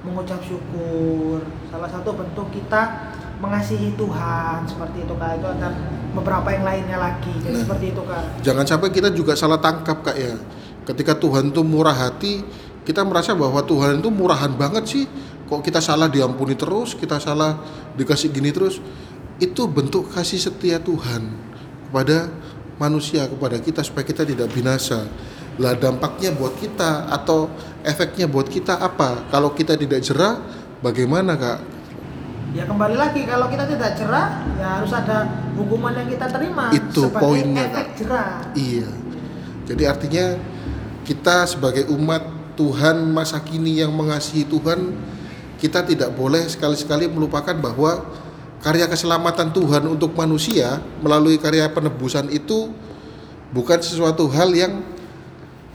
mengucap 0.06 0.38
syukur. 0.46 1.42
Salah 1.70 1.90
satu 1.90 2.14
bentuk 2.14 2.54
kita 2.54 3.10
mengasihi 3.40 3.97
Tuhan 3.97 4.68
seperti 4.68 5.09
itu 5.09 5.14
kak 5.16 5.40
itu 5.40 5.49
ada 5.49 5.73
beberapa 6.12 6.49
yang 6.52 6.64
lainnya 6.68 7.00
lagi 7.00 7.32
jadi 7.40 7.56
Nah. 7.56 7.62
seperti 7.64 7.87
itu 7.97 8.02
kak 8.04 8.25
Jangan 8.44 8.64
sampai 8.68 8.88
kita 8.92 9.09
juga 9.11 9.32
salah 9.32 9.56
tangkap 9.56 10.04
kak 10.04 10.16
ya. 10.16 10.37
Ketika 10.85 11.16
Tuhan 11.16 11.52
itu 11.52 11.61
murah 11.62 11.94
hati, 11.94 12.42
kita 12.82 13.04
merasa 13.04 13.37
bahwa 13.37 13.61
Tuhan 13.62 14.00
itu 14.00 14.11
murahan 14.11 14.50
banget 14.56 14.85
sih. 14.88 15.04
Kok 15.47 15.61
kita 15.62 15.78
salah 15.78 16.09
diampuni 16.11 16.56
terus, 16.56 16.97
kita 16.97 17.20
salah 17.20 17.61
dikasih 17.94 18.32
gini 18.32 18.50
terus. 18.50 18.80
Itu 19.38 19.70
bentuk 19.70 20.11
kasih 20.11 20.40
setia 20.40 20.80
Tuhan 20.82 21.30
kepada 21.87 22.32
manusia, 22.80 23.28
kepada 23.28 23.61
kita 23.61 23.85
supaya 23.85 24.02
kita 24.09 24.25
tidak 24.25 24.50
binasa. 24.50 25.04
Lah 25.61 25.76
dampaknya 25.76 26.32
buat 26.32 26.56
kita 26.56 27.12
atau 27.12 27.52
efeknya 27.85 28.25
buat 28.26 28.49
kita 28.49 28.80
apa? 28.80 29.28
Kalau 29.28 29.52
kita 29.52 29.76
tidak 29.76 30.00
jerah, 30.00 30.40
bagaimana 30.80 31.37
kak? 31.37 31.79
Ya 32.50 32.66
kembali 32.66 32.97
lagi 32.99 33.23
kalau 33.26 33.47
kita 33.47 33.64
tidak 33.71 33.90
cerah 33.95 34.42
ya 34.59 34.69
harus 34.83 34.90
ada 34.90 35.30
hukuman 35.54 35.95
yang 35.95 36.09
kita 36.11 36.26
terima 36.30 36.75
Itu 36.75 37.07
sebagai 37.07 37.23
poinnya, 37.23 37.64
efek 37.71 37.87
Kak. 37.87 37.97
jerah 37.99 38.33
Iya. 38.59 38.90
Jadi 39.71 39.83
artinya 39.87 40.26
kita 41.07 41.47
sebagai 41.47 41.87
umat 41.95 42.23
Tuhan 42.59 43.07
masa 43.14 43.38
kini 43.40 43.80
yang 43.80 43.95
mengasihi 43.95 44.45
Tuhan, 44.45 44.92
kita 45.62 45.87
tidak 45.87 46.12
boleh 46.19 46.45
sekali-sekali 46.50 47.07
melupakan 47.07 47.54
bahwa 47.54 48.04
karya 48.61 48.85
keselamatan 48.90 49.54
Tuhan 49.54 49.88
untuk 49.88 50.12
manusia 50.12 50.83
melalui 51.00 51.40
karya 51.40 51.71
penebusan 51.73 52.28
itu 52.28 52.69
bukan 53.54 53.80
sesuatu 53.80 54.28
hal 54.28 54.52
yang 54.52 54.85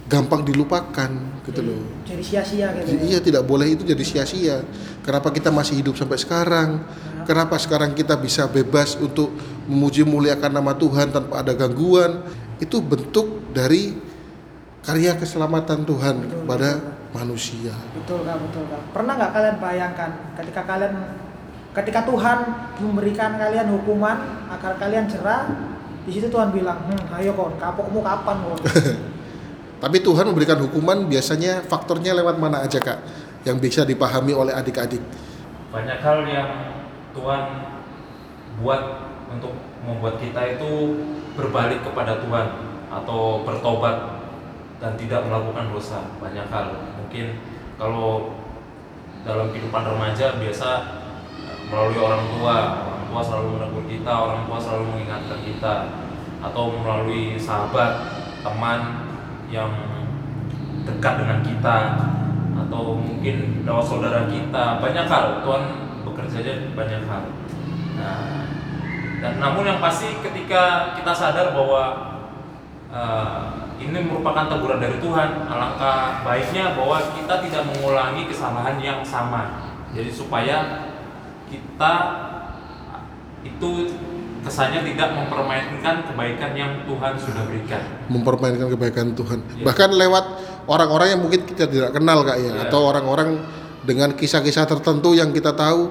gampang 0.06 0.46
dilupakan 0.46 1.10
gitu 1.50 1.62
loh. 1.66 1.82
jadi 2.06 2.22
sia-sia 2.22 2.70
gitu 2.78 2.94
Jadi, 2.94 3.04
iya 3.10 3.20
tidak 3.22 3.44
boleh 3.46 3.74
itu 3.74 3.82
jadi 3.82 4.04
sia-sia. 4.06 4.62
Kenapa 5.02 5.34
kita 5.34 5.50
masih 5.50 5.82
hidup 5.82 5.98
sampai 5.98 6.18
sekarang? 6.22 6.86
Kenapa 7.26 7.58
sekarang 7.58 7.98
kita 7.98 8.14
bisa 8.22 8.46
bebas 8.46 8.94
untuk 9.02 9.34
memuji 9.66 10.06
muliakan 10.06 10.62
nama 10.62 10.78
Tuhan 10.78 11.10
tanpa 11.10 11.42
ada 11.42 11.58
gangguan? 11.58 12.22
Itu 12.62 12.86
bentuk 12.86 13.50
dari 13.50 13.98
karya 14.86 15.18
keselamatan 15.18 15.82
Tuhan 15.90 16.16
kepada 16.22 17.02
manusia. 17.10 17.74
Betul 17.98 18.22
kak, 18.30 18.38
betul 18.46 18.64
kak. 18.70 18.82
Pernah 18.94 19.14
nggak 19.18 19.32
kalian 19.34 19.58
bayangkan 19.58 20.12
ketika 20.38 20.62
kalian 20.70 20.94
ketika 21.74 22.00
Tuhan 22.06 22.38
memberikan 22.78 23.42
kalian 23.42 23.68
hukuman 23.74 24.48
agar 24.54 24.78
kalian 24.78 25.10
cerah, 25.10 25.50
di 26.06 26.12
situ 26.14 26.30
Tuhan 26.30 26.54
bilang, 26.54 26.78
hmm, 26.86 27.10
ayo 27.18 27.34
kon, 27.34 27.58
kapokmu 27.58 28.06
kapan 28.06 28.38
kon? 28.46 28.62
Tapi 29.86 30.02
Tuhan 30.02 30.26
memberikan 30.26 30.58
hukuman 30.66 31.06
biasanya 31.06 31.62
faktornya 31.62 32.18
lewat 32.18 32.42
mana 32.42 32.66
aja 32.66 32.82
kak? 32.82 33.06
Yang 33.46 33.58
bisa 33.62 33.82
dipahami 33.86 34.34
oleh 34.34 34.50
adik-adik. 34.50 34.98
banyak 35.70 36.02
hal 36.02 36.26
yang 36.26 36.50
Tuhan 37.14 37.44
buat 38.64 38.82
untuk 39.30 39.54
membuat 39.86 40.18
kita 40.18 40.58
itu 40.58 41.04
berbalik 41.38 41.86
kepada 41.86 42.18
Tuhan 42.24 42.48
atau 42.90 43.44
bertobat 43.44 44.26
dan 44.80 44.96
tidak 44.96 45.28
melakukan 45.28 45.70
dosa 45.70 46.00
banyak 46.24 46.48
hal 46.48 46.96
mungkin 46.96 47.44
kalau 47.76 48.40
dalam 49.28 49.52
kehidupan 49.52 49.84
remaja 49.84 50.40
biasa 50.40 50.70
eh, 51.44 51.58
melalui 51.68 52.00
orang 52.00 52.24
tua 52.40 52.56
orang 52.88 53.06
tua 53.12 53.22
selalu 53.22 53.48
menegur 53.60 53.86
kita 53.86 54.14
orang 54.16 54.48
tua 54.48 54.58
selalu 54.64 54.84
mengingatkan 54.96 55.40
kita 55.44 55.74
atau 56.40 56.72
melalui 56.72 57.36
sahabat 57.36 57.92
teman 58.40 59.05
yang 59.56 59.72
dekat 60.84 61.24
dengan 61.24 61.40
kita 61.40 61.78
atau 62.68 63.00
mungkin 63.00 63.64
lewat 63.64 63.86
saudara 63.88 64.28
kita. 64.28 64.84
Banyak 64.84 65.06
hal 65.08 65.40
Tuhan 65.48 65.64
bekerja 66.04 66.38
aja 66.44 66.54
banyak 66.76 67.02
hal. 67.08 67.24
Nah 67.96 68.46
dan 69.26 69.42
namun 69.42 69.66
yang 69.66 69.82
pasti 69.82 70.22
ketika 70.22 70.94
kita 70.94 71.10
sadar 71.10 71.56
bahwa 71.56 71.84
eh, 72.94 73.44
ini 73.82 74.06
merupakan 74.06 74.46
teguran 74.46 74.78
dari 74.78 75.02
Tuhan 75.02 75.50
alangkah 75.50 76.22
baiknya 76.22 76.78
bahwa 76.78 77.02
kita 77.18 77.42
tidak 77.42 77.64
mengulangi 77.66 78.30
kesalahan 78.30 78.78
yang 78.78 79.02
sama. 79.02 79.74
Jadi 79.98 80.12
supaya 80.14 80.86
kita 81.50 81.94
itu 83.42 83.70
kesannya 84.46 84.86
tidak 84.94 85.10
mempermainkan 85.18 86.06
kebaikan 86.06 86.52
yang 86.54 86.72
Tuhan 86.86 87.14
sudah 87.18 87.44
berikan 87.50 87.82
mempermainkan 88.14 88.68
kebaikan 88.70 89.08
Tuhan. 89.18 89.40
Iya. 89.42 89.66
Bahkan 89.66 89.90
lewat 89.98 90.26
orang-orang 90.70 91.08
yang 91.18 91.22
mungkin 91.26 91.42
kita 91.50 91.66
tidak 91.66 91.90
kenal 91.98 92.22
kak 92.22 92.38
ya, 92.38 92.54
Iya. 92.54 92.62
atau 92.70 92.80
orang-orang 92.86 93.42
dengan 93.86 94.14
kisah-kisah 94.14 94.66
tertentu 94.70 95.18
yang 95.18 95.34
kita 95.34 95.54
tahu, 95.58 95.90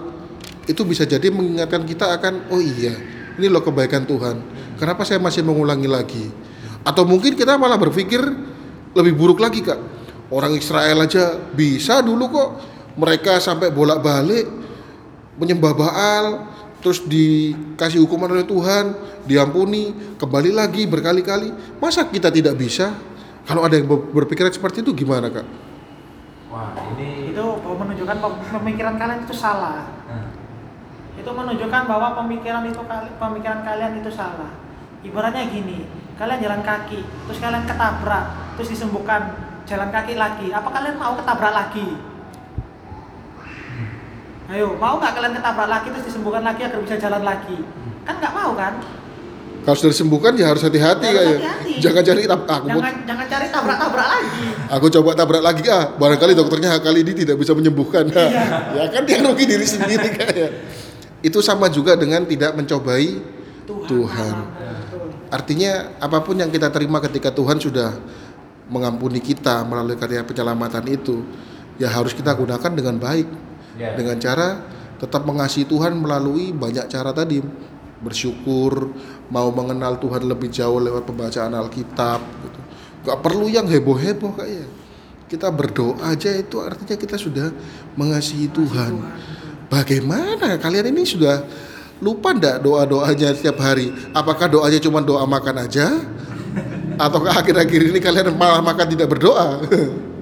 itu 0.70 0.82
bisa 0.86 1.02
jadi 1.06 1.30
mengingatkan 1.30 1.82
kita 1.86 2.14
akan, 2.14 2.50
oh 2.50 2.62
iya, 2.62 2.94
ini 3.38 3.46
loh 3.50 3.62
kebaikan 3.62 4.06
Tuhan. 4.06 4.38
Kenapa 4.78 5.02
saya 5.06 5.22
masih 5.22 5.46
mengulangi 5.46 5.86
lagi? 5.90 6.26
Atau 6.86 7.06
mungkin 7.06 7.34
kita 7.34 7.58
malah 7.58 7.78
berpikir 7.78 8.20
lebih 8.94 9.14
buruk 9.14 9.38
lagi 9.42 9.62
kak. 9.62 9.78
Orang 10.30 10.54
Israel 10.54 11.06
aja 11.06 11.38
bisa 11.54 12.02
dulu 12.02 12.30
kok, 12.30 12.50
mereka 12.98 13.38
sampai 13.38 13.70
bolak-balik 13.70 14.46
menyembah 15.38 15.74
Baal, 15.74 16.26
terus 16.84 17.00
dikasih 17.08 18.04
hukuman 18.04 18.28
oleh 18.28 18.44
Tuhan, 18.44 18.92
diampuni, 19.24 19.96
kembali 20.20 20.52
lagi 20.52 20.84
berkali-kali. 20.84 21.80
Masa 21.80 22.04
kita 22.04 22.28
tidak 22.28 22.60
bisa? 22.60 22.92
Kalau 23.48 23.64
ada 23.64 23.80
yang 23.80 23.88
ber- 23.88 24.04
berpikiran 24.12 24.52
seperti 24.52 24.84
itu 24.84 24.92
gimana 24.92 25.32
kak? 25.32 25.48
wah 26.54 26.70
ini 26.94 27.34
itu 27.34 27.44
menunjukkan 27.66 28.16
pem- 28.22 28.40
pemikiran 28.62 28.94
kalian 28.94 29.26
itu 29.26 29.34
salah. 29.34 29.90
Nah, 30.06 30.30
Itu 31.18 31.30
menunjukkan 31.34 31.82
bahwa 31.90 32.14
pemikiran 32.22 32.62
itu 32.68 32.78
pemikiran 33.18 33.66
kalian 33.66 33.98
itu 33.98 34.10
salah. 34.14 34.54
Ibaratnya 35.02 35.50
gini, 35.50 35.82
kalian 36.14 36.38
jalan 36.38 36.62
kaki, 36.62 37.02
terus 37.02 37.38
kalian 37.42 37.66
ketabrak, 37.66 38.54
terus 38.54 38.70
disembuhkan 38.70 39.34
jalan 39.66 39.90
kaki 39.90 40.14
lagi. 40.14 40.54
Apa 40.54 40.70
kalian 40.70 40.94
mau 40.94 41.18
ketabrak 41.18 41.50
lagi? 41.50 42.13
Ayo, 44.44 44.76
mau 44.76 45.00
nggak 45.00 45.12
kalian 45.16 45.32
ketabrak 45.34 45.68
lagi 45.68 45.86
terus 45.88 46.04
disembuhkan 46.04 46.44
lagi 46.44 46.60
agar 46.62 46.78
bisa 46.78 46.96
jalan 47.00 47.22
lagi? 47.24 47.56
Kan 48.04 48.20
nggak 48.20 48.32
mau 48.32 48.52
kan? 48.52 48.76
Kalau 49.64 49.76
sudah 49.80 49.92
disembuhkan 49.96 50.36
ya 50.36 50.52
harus 50.52 50.60
hati-hati 50.60 51.08
Harus 51.08 51.16
kak 51.16 51.24
ya. 51.24 51.32
hati-hati. 51.40 51.72
Jangan 51.80 52.02
cari 52.04 52.22
tab- 52.28 52.44
aku, 52.44 52.66
mau- 52.68 52.76
Jangan 52.76 52.94
jangan 53.08 53.26
cari 53.26 53.46
tabrak-tabrak 53.48 54.08
lagi. 54.12 54.44
aku 54.68 54.86
coba 54.92 55.10
tabrak 55.16 55.40
lagi 55.42 55.62
ah. 55.72 55.84
Barangkali 55.96 56.32
dokternya 56.36 56.76
kali 56.78 57.00
ini 57.00 57.12
tidak 57.16 57.36
bisa 57.40 57.56
menyembuhkan. 57.56 58.04
ya 58.76 58.84
kan 58.92 59.02
dia 59.08 59.24
rugi 59.24 59.44
diri 59.48 59.64
sendiri 59.64 60.08
kak 60.12 60.30
ya. 60.36 60.48
Itu 61.24 61.40
sama 61.40 61.72
juga 61.72 61.96
dengan 61.96 62.28
tidak 62.28 62.52
mencobai 62.52 63.24
Tuhan. 63.64 64.34
Betul. 64.36 65.08
Artinya 65.32 65.96
apa 65.96 66.20
pun 66.20 66.36
yang 66.36 66.52
kita 66.52 66.68
terima 66.68 67.00
ketika 67.00 67.32
Tuhan 67.32 67.56
sudah 67.56 67.96
mengampuni 68.68 69.24
kita 69.24 69.64
melalui 69.64 69.96
karya 69.96 70.20
penyelamatan 70.20 70.84
itu, 70.86 71.24
ya 71.74 71.88
harus 71.88 72.12
kita 72.12 72.36
gunakan 72.36 72.68
dengan 72.68 73.00
baik. 73.00 73.53
Ya. 73.78 73.94
Dengan 73.94 74.16
cara 74.18 74.62
tetap 74.98 75.26
mengasihi 75.26 75.66
Tuhan 75.68 75.98
melalui 75.98 76.54
banyak 76.54 76.86
cara 76.88 77.10
tadi. 77.10 77.42
Bersyukur, 78.04 78.92
mau 79.32 79.48
mengenal 79.48 79.96
Tuhan 79.96 80.28
lebih 80.28 80.52
jauh 80.52 80.76
lewat 80.76 81.08
pembacaan 81.08 81.56
Alkitab 81.56 82.20
gitu. 82.20 82.60
Gak 83.04 83.18
perlu 83.20 83.48
yang 83.48 83.64
heboh-heboh 83.64 84.32
kayak 84.36 84.68
kita 85.28 85.48
berdoa 85.48 86.12
aja 86.12 86.30
itu 86.36 86.60
artinya 86.60 86.96
kita 87.00 87.16
sudah 87.16 87.48
mengasihi 87.96 88.48
Tuhan. 88.52 89.00
Bagaimana 89.72 90.60
kalian 90.60 90.92
ini 90.92 91.08
sudah 91.08 91.42
lupa 92.04 92.36
ndak 92.36 92.60
doa-doanya 92.60 93.32
setiap 93.32 93.56
hari? 93.64 93.90
Apakah 94.12 94.52
doanya 94.52 94.78
cuma 94.78 95.00
doa 95.00 95.24
makan 95.24 95.64
aja? 95.64 95.88
Ataukah 97.00 97.40
akhir-akhir 97.42 97.90
ini 97.90 97.98
kalian 97.98 98.36
malah 98.36 98.60
makan 98.60 98.86
tidak 98.86 99.08
berdoa? 99.10 99.64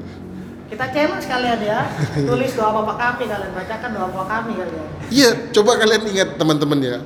Kita 0.72 0.88
challenge 0.88 1.26
kalian 1.26 1.60
ya. 1.60 1.80
Tulis 2.16 2.56
doa 2.56 2.72
Bapak 2.72 2.96
kami 2.96 3.28
kalian 3.28 3.52
bacakan 3.52 3.88
doa 3.92 4.06
Bapak 4.08 4.26
kami 4.26 4.52
kalian. 4.56 4.86
Iya, 5.06 5.30
coba 5.52 5.76
kalian 5.76 6.02
ingat 6.08 6.28
teman-teman 6.34 6.80
ya. 6.80 6.96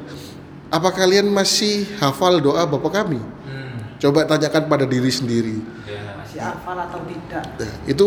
Apa 0.69 0.95
kalian 0.95 1.27
masih 1.29 1.83
hafal 1.99 2.39
doa 2.39 2.63
Bapa 2.63 2.87
kami? 2.93 3.19
Hmm, 3.19 3.99
Coba 3.99 4.23
tanyakan 4.23 4.71
pada 4.71 4.87
diri 4.87 5.11
sendiri. 5.11 5.59
ya. 5.83 6.15
Masih 6.15 6.39
hafal 6.39 6.79
atau 6.79 7.03
tidak? 7.05 7.43
Nah, 7.59 7.73
itu 7.85 8.07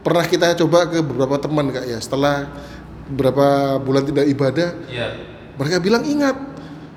pernah 0.00 0.24
kita 0.24 0.52
coba 0.60 0.84
ke 0.84 1.00
beberapa 1.00 1.40
teman 1.40 1.72
kak 1.72 1.88
ya. 1.88 1.96
Setelah 1.96 2.52
beberapa 3.08 3.46
bulan 3.80 4.04
tidak 4.04 4.28
ibadah, 4.28 4.76
Iya. 4.86 5.08
mereka 5.56 5.80
bilang 5.80 6.04
ingat 6.04 6.36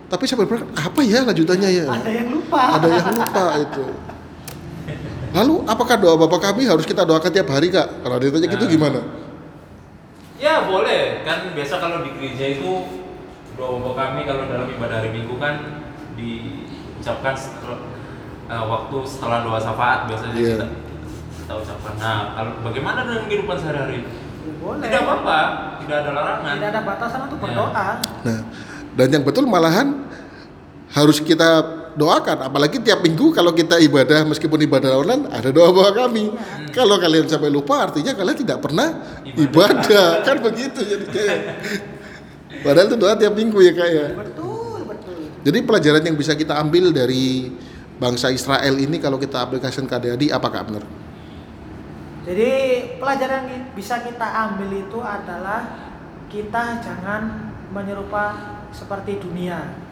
tapi 0.06 0.30
sampai 0.30 0.46
berangkat 0.46 0.70
apa 0.76 1.02
ya 1.02 1.26
lanjutannya 1.26 1.70
ya 1.72 1.86
Ada 1.90 2.12
yang 2.14 2.30
lupa. 2.30 2.78
ada 2.78 2.88
yang 2.88 3.08
lupa 3.10 3.44
itu 3.58 3.86
lalu 5.36 5.68
apakah 5.68 6.00
doa 6.00 6.16
bapak 6.16 6.40
kami 6.42 6.64
harus 6.64 6.88
kita 6.88 7.04
doakan 7.04 7.28
tiap 7.28 7.52
hari 7.52 7.68
kak 7.68 8.00
kalau 8.00 8.16
ditanya 8.16 8.48
gitu 8.48 8.64
Nah. 8.64 8.72
gimana 8.72 9.02
Ya 10.36 10.64
boleh, 10.64 11.24
kan 11.24 11.52
biasa 11.52 11.80
kalau 11.80 12.04
di 12.04 12.12
gereja 12.12 12.60
itu 12.60 12.72
doa 13.54 13.80
bapak 13.80 13.96
kami 13.96 14.22
kalau 14.24 14.44
dalam 14.46 14.68
ibadah 14.68 15.00
hari 15.00 15.12
Minggu 15.12 15.36
kan 15.36 15.64
diucapkan 16.16 17.32
setelah, 17.34 17.80
eh, 18.46 18.64
waktu 18.66 18.98
setelah 19.06 19.44
doa 19.44 19.56
syafaat 19.58 20.00
biasanya 20.08 20.36
Iya. 20.36 20.56
kita, 20.56 20.68
kita 21.40 21.54
ucapkan. 21.56 21.94
Nah, 21.98 22.20
kalau 22.34 22.52
bagaimana 22.64 23.00
dengan 23.04 23.24
kehidupan 23.26 23.56
sehari-hari? 23.58 24.00
Boleh. 24.60 24.84
Tidak 24.84 25.02
apa-apa, 25.02 25.40
tidak 25.82 25.98
ada 26.04 26.10
larangan. 26.12 26.54
Tidak 26.54 26.70
ada 26.70 26.82
batasan 26.84 27.20
untuk 27.26 27.38
Ya. 27.38 27.44
berdoa. 27.48 27.88
Nah, 28.22 28.40
dan 28.94 29.08
yang 29.10 29.24
betul 29.24 29.46
malahan 29.46 29.88
harus 30.92 31.18
kita 31.20 31.50
doakan. 31.96 32.38
Apalagi 32.52 32.78
tiap 32.84 33.02
minggu 33.02 33.32
kalau 33.32 33.56
kita 33.56 33.80
ibadah 33.80 34.28
meskipun 34.28 34.60
ibadah 34.68 35.00
online 35.00 35.32
ada 35.32 35.50
doa 35.50 35.72
bapak 35.72 36.06
kami. 36.06 36.30
Kalau 36.76 37.00
kalian 37.00 37.26
sampai 37.26 37.50
lupa 37.50 37.88
artinya 37.90 38.12
kalian 38.14 38.38
tidak 38.38 38.60
pernah 38.60 39.20
Ibadah. 39.24 39.42
ibadah, 39.42 40.10
kan 40.28 40.38
begitu 40.44 40.80
jadinya. 40.84 41.56
Padahal 42.62 42.88
itu 42.92 42.98
doa 43.00 43.14
tiap 43.16 43.34
minggu 43.34 43.58
ya 43.64 43.72
kak 43.72 43.90
ya. 43.90 44.08
Betul, 44.14 44.80
betul. 44.86 45.16
Jadi 45.42 45.60
pelajaran 45.64 46.04
yang 46.04 46.18
bisa 46.20 46.36
kita 46.36 46.54
ambil 46.60 46.92
dari 46.92 47.56
bangsa 47.96 48.28
Israel 48.30 48.76
ini 48.76 49.00
kalau 49.00 49.16
kita 49.16 49.40
aplikasikan 49.40 49.88
ke 49.88 49.96
adik-adik 49.96 50.30
apakah 50.36 50.62
benar? 50.68 50.84
Jadi 52.26 52.52
pelajaran 52.98 53.44
yang 53.48 53.64
bisa 53.78 54.02
kita 54.02 54.28
ambil 54.50 54.70
itu 54.74 55.00
adalah 55.00 55.62
kita 56.26 56.82
jangan 56.82 57.54
menyerupa 57.70 58.34
seperti 58.74 59.22
dunia. 59.22 59.85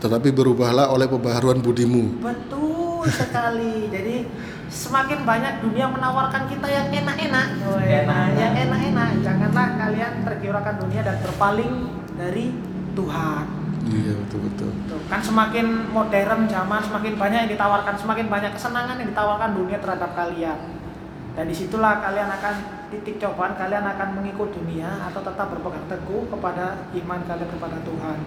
Tetapi 0.00 0.28
berubahlah 0.32 0.88
oleh 0.88 1.04
pembaharuan 1.04 1.60
budimu. 1.60 2.24
Betul 2.24 3.04
sekali. 3.08 3.92
Jadi 3.92 4.24
semakin 4.70 5.28
banyak 5.28 5.60
dunia 5.60 5.92
menawarkan 5.92 6.48
kita 6.48 6.68
yang 6.68 6.88
enak-enak, 6.88 7.48
oh, 7.68 7.80
enak, 7.80 8.26
yang 8.38 8.54
enak-enak. 8.68 9.10
Janganlah 9.20 9.68
kalian 9.76 10.12
tergiurkan 10.24 10.74
dunia 10.80 11.00
dan 11.04 11.16
berpaling 11.20 11.72
dari 12.16 12.54
Tuhan. 12.96 13.44
Iya 13.90 14.12
betul 14.24 14.40
betul. 14.44 14.70
Tuh, 14.86 15.00
kan 15.08 15.20
semakin 15.24 15.88
modern 15.90 16.44
zaman, 16.46 16.80
semakin 16.84 17.16
banyak 17.16 17.38
yang 17.48 17.52
ditawarkan, 17.56 17.94
semakin 17.96 18.26
banyak 18.28 18.52
kesenangan 18.52 18.96
yang 19.00 19.08
ditawarkan 19.08 19.50
dunia 19.56 19.78
terhadap 19.80 20.12
kalian. 20.12 20.58
Dan 21.32 21.44
di 21.48 21.54
situlah 21.56 22.02
kalian 22.04 22.28
akan 22.28 22.54
titik 22.92 23.16
cobaan, 23.22 23.56
kalian 23.56 23.86
akan 23.86 24.20
mengikut 24.20 24.52
dunia 24.52 25.08
atau 25.08 25.24
tetap 25.24 25.48
berpegang 25.48 25.86
teguh 25.88 26.28
kepada 26.28 26.84
iman 26.92 27.20
kalian 27.24 27.50
kepada 27.50 27.78
Tuhan. 27.86 28.18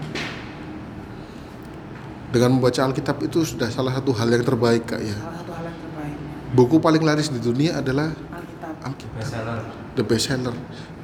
Dengan 2.33 2.57
membaca 2.57 2.81
Alkitab 2.81 3.21
itu 3.21 3.45
sudah 3.45 3.69
salah 3.69 3.93
satu 3.93 4.09
hal 4.17 4.25
yang 4.25 4.41
terbaik 4.41 4.89
kak 4.89 5.05
ya. 5.05 5.13
Salah 5.13 5.37
satu 5.37 5.51
hal 5.53 5.65
yang 5.69 5.77
terbaik. 5.77 6.15
Buku 6.57 6.81
paling 6.81 7.05
laris 7.05 7.29
di 7.29 7.37
dunia 7.37 7.77
adalah 7.77 8.09
Alkitab. 8.09 8.73
Alkitab, 8.81 9.21
Bestseller. 9.21 9.59
the 9.93 10.01
best 10.01 10.25
seller. 10.25 10.55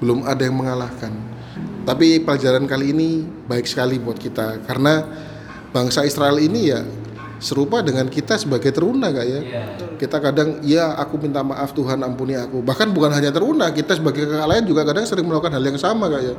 Belum 0.01 0.25
ada 0.25 0.41
yang 0.41 0.57
mengalahkan. 0.57 1.13
Tapi 1.85 2.25
pelajaran 2.25 2.65
kali 2.65 2.97
ini 2.97 3.09
baik 3.45 3.69
sekali 3.69 4.01
buat 4.01 4.17
kita 4.17 4.65
karena 4.65 5.05
bangsa 5.69 6.01
Israel 6.01 6.41
ini 6.41 6.73
ya 6.73 6.81
serupa 7.39 7.79
dengan 7.79 8.09
kita 8.09 8.35
sebagai 8.35 8.73
teruna 8.73 9.13
kak 9.13 9.25
ya. 9.25 9.39
Iya. 9.39 9.63
Kita 10.01 10.17
kadang 10.19 10.59
ya 10.65 10.97
aku 10.97 11.21
minta 11.21 11.45
maaf 11.45 11.71
Tuhan 11.77 12.01
ampuni 12.03 12.35
aku. 12.35 12.65
Bahkan 12.65 12.89
bukan 12.89 13.13
hanya 13.13 13.31
teruna, 13.31 13.71
kita 13.71 13.95
sebagai 13.95 14.27
kakak 14.27 14.49
lain 14.49 14.63
juga 14.65 14.81
kadang 14.83 15.05
sering 15.07 15.29
melakukan 15.29 15.55
hal 15.55 15.63
yang 15.63 15.79
sama 15.79 16.09
kak 16.11 16.21
ya. 16.25 16.35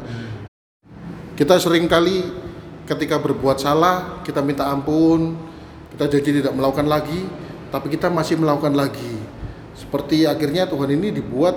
Kita 1.39 1.57
sering 1.57 1.89
kali 1.89 2.50
ketika 2.91 3.23
berbuat 3.23 3.63
salah 3.63 4.19
kita 4.27 4.43
minta 4.43 4.67
ampun, 4.67 5.39
kita 5.95 6.11
janji 6.11 6.43
tidak 6.43 6.51
melakukan 6.59 6.91
lagi, 6.91 7.23
tapi 7.71 7.87
kita 7.95 8.11
masih 8.11 8.43
melakukan 8.43 8.75
lagi. 8.75 9.15
Seperti 9.79 10.27
akhirnya 10.27 10.67
Tuhan 10.67 10.91
ini 10.91 11.15
dibuat 11.15 11.55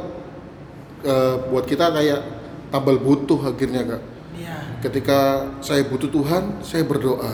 eh, 1.02 1.36
buat 1.50 1.65
kita 1.65 1.89
kayak 1.89 2.22
tambal 2.69 3.02
butuh 3.02 3.50
akhirnya 3.50 3.82
kak. 3.82 4.02
Iya. 4.38 4.58
Ketika 4.86 5.19
saya 5.65 5.82
butuh 5.89 6.10
Tuhan, 6.13 6.62
saya 6.62 6.86
berdoa. 6.86 7.34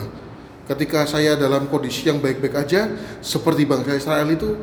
Ketika 0.64 1.04
saya 1.04 1.34
dalam 1.34 1.66
kondisi 1.66 2.06
yang 2.08 2.22
baik-baik 2.22 2.54
aja, 2.56 2.88
seperti 3.20 3.66
bangsa 3.66 3.98
Israel 3.98 4.28
itu, 4.30 4.54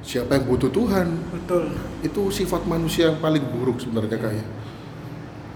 siapa 0.00 0.40
yang 0.40 0.48
butuh 0.48 0.72
Tuhan? 0.72 1.12
Betul. 1.28 1.70
Itu 2.00 2.32
sifat 2.32 2.64
manusia 2.64 3.12
yang 3.12 3.20
paling 3.20 3.44
buruk 3.52 3.78
sebenarnya 3.78 4.18
kak 4.18 4.32
ya. 4.32 4.46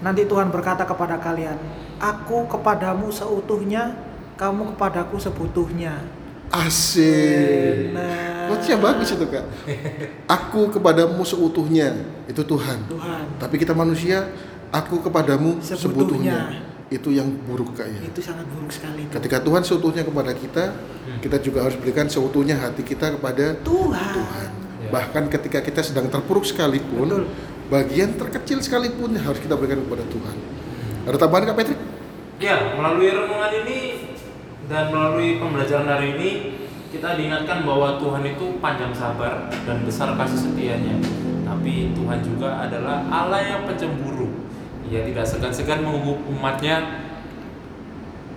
Nanti 0.00 0.28
Tuhan 0.28 0.52
berkata 0.52 0.84
kepada 0.84 1.16
kalian, 1.16 1.56
Aku 1.96 2.44
kepadamu 2.44 3.08
seutuhnya, 3.08 3.96
kamu 4.36 4.76
kepadaku 4.76 5.16
sebutuhnya. 5.16 6.04
Asik. 6.52 7.90
Nah, 7.90 8.46
Quotes-nya 8.46 8.78
bagus 8.78 9.08
itu 9.10 9.26
kak. 9.26 9.44
Aku 10.36 10.70
kepadamu 10.70 11.20
seutuhnya, 11.26 11.90
itu 12.30 12.42
Tuhan. 12.46 12.78
Tuhan, 12.86 13.24
Tapi 13.42 13.54
kita 13.58 13.74
manusia, 13.74 14.30
aku 14.70 15.02
kepadamu 15.02 15.58
Sebutuhnya. 15.58 15.82
sebutuhnya. 15.82 16.38
Itu 16.86 17.10
yang 17.10 17.26
buruk 17.50 17.74
kak 17.74 17.90
ya. 17.90 17.98
itu 17.98 18.20
sangat 18.22 18.46
buruk 18.46 18.70
sekali. 18.70 19.02
itu. 19.02 19.10
Ketika 19.10 19.42
Tuhan 19.42 19.62
seutuhnya 19.66 20.06
kepada 20.06 20.30
kita, 20.30 20.64
kita 21.18 21.36
juga 21.42 21.66
harus 21.66 21.74
berikan 21.74 22.06
seutuhnya 22.06 22.54
hati 22.54 22.86
kita 22.86 23.18
kepada 23.18 23.58
Tuhan. 23.66 24.12
Tuhan. 24.14 24.48
Ya. 24.86 24.90
Bahkan 24.94 25.26
ketika 25.26 25.58
kita 25.66 25.82
sedang 25.82 26.06
terpuruk 26.06 26.46
sekalipun, 26.46 27.10
Betul. 27.10 27.24
Bagian 27.66 28.14
terkecil 28.14 28.62
sekalipun 28.62 29.18
harus 29.18 29.40
kita 29.42 29.58
berikan 29.58 29.82
kepada 29.82 30.04
Tuhan. 30.06 30.36
Ada 31.06 31.16
tambahan 31.18 31.44
Kak 31.50 31.56
Patrick? 31.58 31.80
Ya, 32.38 32.76
melalui 32.76 33.10
renungan 33.10 33.52
ini 33.64 33.78
dan 34.66 34.90
melalui 34.90 35.38
pembelajaran 35.38 35.86
hari 35.86 36.18
ini 36.18 36.30
kita 36.90 37.18
diingatkan 37.18 37.66
bahwa 37.66 37.98
Tuhan 37.98 38.22
itu 38.22 38.58
panjang 38.62 38.94
sabar 38.94 39.50
dan 39.66 39.82
besar 39.82 40.14
kasih 40.14 40.50
setianya. 40.50 40.94
Tapi 41.46 41.94
Tuhan 41.94 42.18
juga 42.22 42.62
adalah 42.62 43.06
Allah 43.10 43.42
yang 43.42 43.62
pencemburu. 43.66 44.30
Ia 44.86 45.02
tidak 45.02 45.26
segan-segan 45.26 45.82
menghukum 45.82 46.22
umatnya 46.30 47.06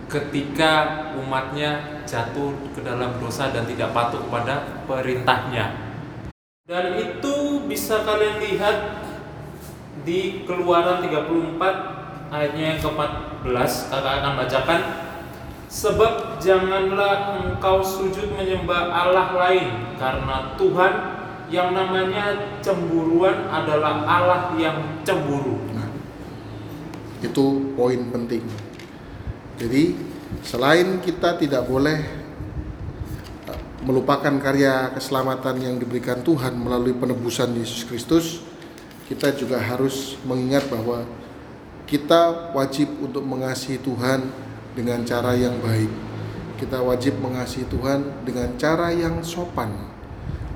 ketika 0.09 1.05
umatnya 1.13 2.01
jatuh 2.09 2.57
ke 2.73 2.81
dalam 2.81 3.21
dosa 3.21 3.53
dan 3.53 3.69
tidak 3.69 3.93
patuh 3.93 4.25
kepada 4.25 4.81
perintahnya. 4.89 5.93
Dan 6.65 6.97
itu 6.97 7.65
bisa 7.65 8.01
kalian 8.05 8.41
lihat 8.41 9.08
di 10.03 10.43
Keluaran 10.47 11.03
34 11.03 12.29
ayatnya 12.29 12.63
yang 12.75 12.79
ke-14 12.79 13.71
kakak 13.89 14.13
akan 14.21 14.33
bacakan 14.37 14.81
sebab 15.69 16.41
janganlah 16.41 17.37
engkau 17.45 17.85
sujud 17.85 18.33
menyembah 18.33 18.89
Allah 18.89 19.37
lain 19.37 19.93
karena 20.01 20.57
Tuhan 20.57 20.93
yang 21.49 21.73
namanya 21.73 22.57
cemburuan 22.61 23.49
adalah 23.49 24.05
Allah 24.05 24.41
yang 24.57 25.01
cemburu. 25.01 25.57
Nah, 25.73 25.89
itu 27.21 27.73
poin 27.73 28.01
penting. 28.13 28.45
Jadi, 29.57 29.97
selain 30.45 31.01
kita 31.01 31.41
tidak 31.41 31.65
boleh 31.65 32.05
uh, 33.49 33.61
melupakan 33.81 34.33
karya 34.37 34.93
keselamatan 34.93 35.57
yang 35.57 35.75
diberikan 35.81 36.21
Tuhan 36.21 36.53
melalui 36.53 36.93
penebusan 36.93 37.57
Yesus 37.57 37.85
Kristus, 37.89 38.45
kita 39.09 39.33
juga 39.33 39.57
harus 39.57 40.21
mengingat 40.21 40.69
bahwa 40.69 41.01
kita 41.89 42.53
wajib 42.53 42.85
untuk 43.01 43.25
mengasihi 43.25 43.81
Tuhan 43.81 44.29
dengan 44.77 45.01
cara 45.01 45.33
yang 45.33 45.57
baik. 45.65 45.89
Kita 46.61 46.85
wajib 46.85 47.17
mengasihi 47.17 47.65
Tuhan 47.65 48.21
dengan 48.21 48.53
cara 48.61 48.93
yang 48.93 49.25
sopan. 49.25 49.73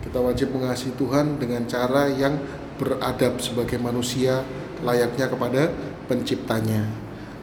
Kita 0.06 0.22
wajib 0.22 0.54
mengasihi 0.54 0.94
Tuhan 0.94 1.42
dengan 1.42 1.66
cara 1.66 2.06
yang 2.14 2.38
beradab 2.78 3.42
sebagai 3.42 3.82
manusia 3.82 4.46
layaknya 4.86 5.26
kepada 5.26 5.74
penciptanya. 6.06 6.86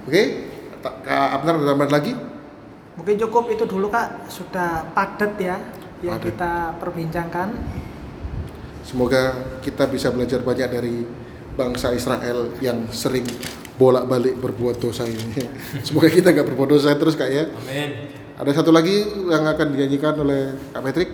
Oke, 0.06 0.46
Kak 0.78 1.42
Abner 1.42 1.58
ada 1.58 1.74
tambahan 1.74 1.90
lagi? 1.90 2.12
Mungkin 2.94 3.16
cukup 3.26 3.50
itu 3.50 3.66
dulu 3.66 3.90
Kak, 3.90 4.30
sudah 4.30 4.86
padat 4.94 5.34
ya 5.42 5.58
yang 6.06 6.22
Padat. 6.22 6.30
kita 6.30 6.52
perbincangkan. 6.78 7.48
Semoga 8.90 9.38
kita 9.62 9.86
bisa 9.86 10.10
belajar 10.10 10.42
banyak 10.42 10.66
dari 10.66 11.06
bangsa 11.54 11.94
Israel 11.94 12.50
yang 12.58 12.90
sering 12.90 13.22
bolak-balik 13.78 14.34
berbuat 14.42 14.82
dosa 14.82 15.06
ini. 15.06 15.46
Semoga 15.86 16.10
kita 16.10 16.34
nggak 16.34 16.50
berbuat 16.50 16.74
dosa 16.74 16.98
terus 16.98 17.14
kak 17.14 17.30
ya. 17.30 17.46
Amin. 17.46 18.10
Ada 18.34 18.50
satu 18.64 18.74
lagi 18.74 19.06
yang 19.30 19.46
akan 19.46 19.66
dinyanyikan 19.76 20.16
oleh 20.18 20.56
Kak 20.74 20.82
Patrick. 20.82 21.10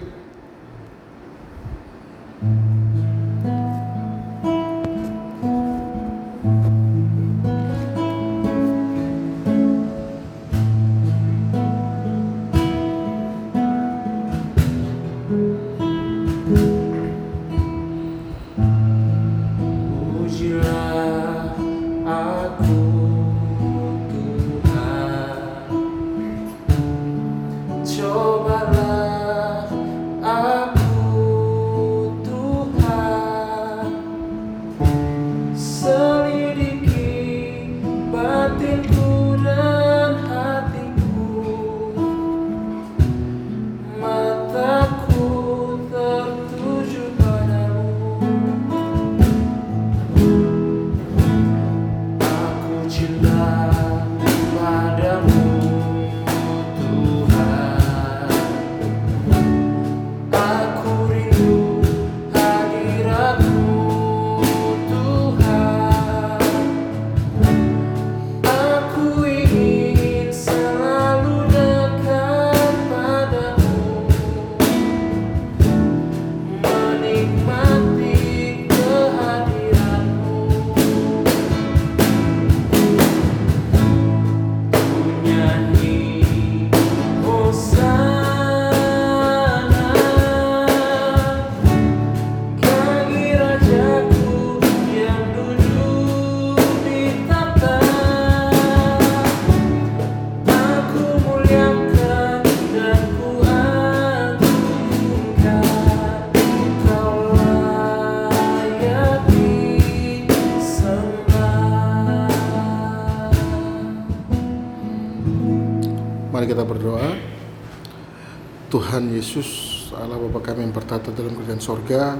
Sorga, 121.66 122.14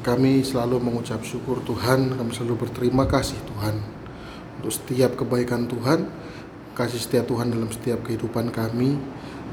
kami 0.00 0.40
selalu 0.40 0.80
mengucap 0.80 1.20
syukur 1.20 1.60
Tuhan, 1.68 2.16
kami 2.16 2.30
selalu 2.32 2.64
berterima 2.64 3.04
kasih 3.04 3.36
Tuhan 3.44 3.76
untuk 4.56 4.72
setiap 4.72 5.20
kebaikan 5.20 5.68
Tuhan, 5.68 6.08
kasih 6.72 6.96
setia 6.96 7.20
Tuhan 7.20 7.52
dalam 7.52 7.68
setiap 7.68 8.00
kehidupan 8.08 8.48
kami, 8.48 8.96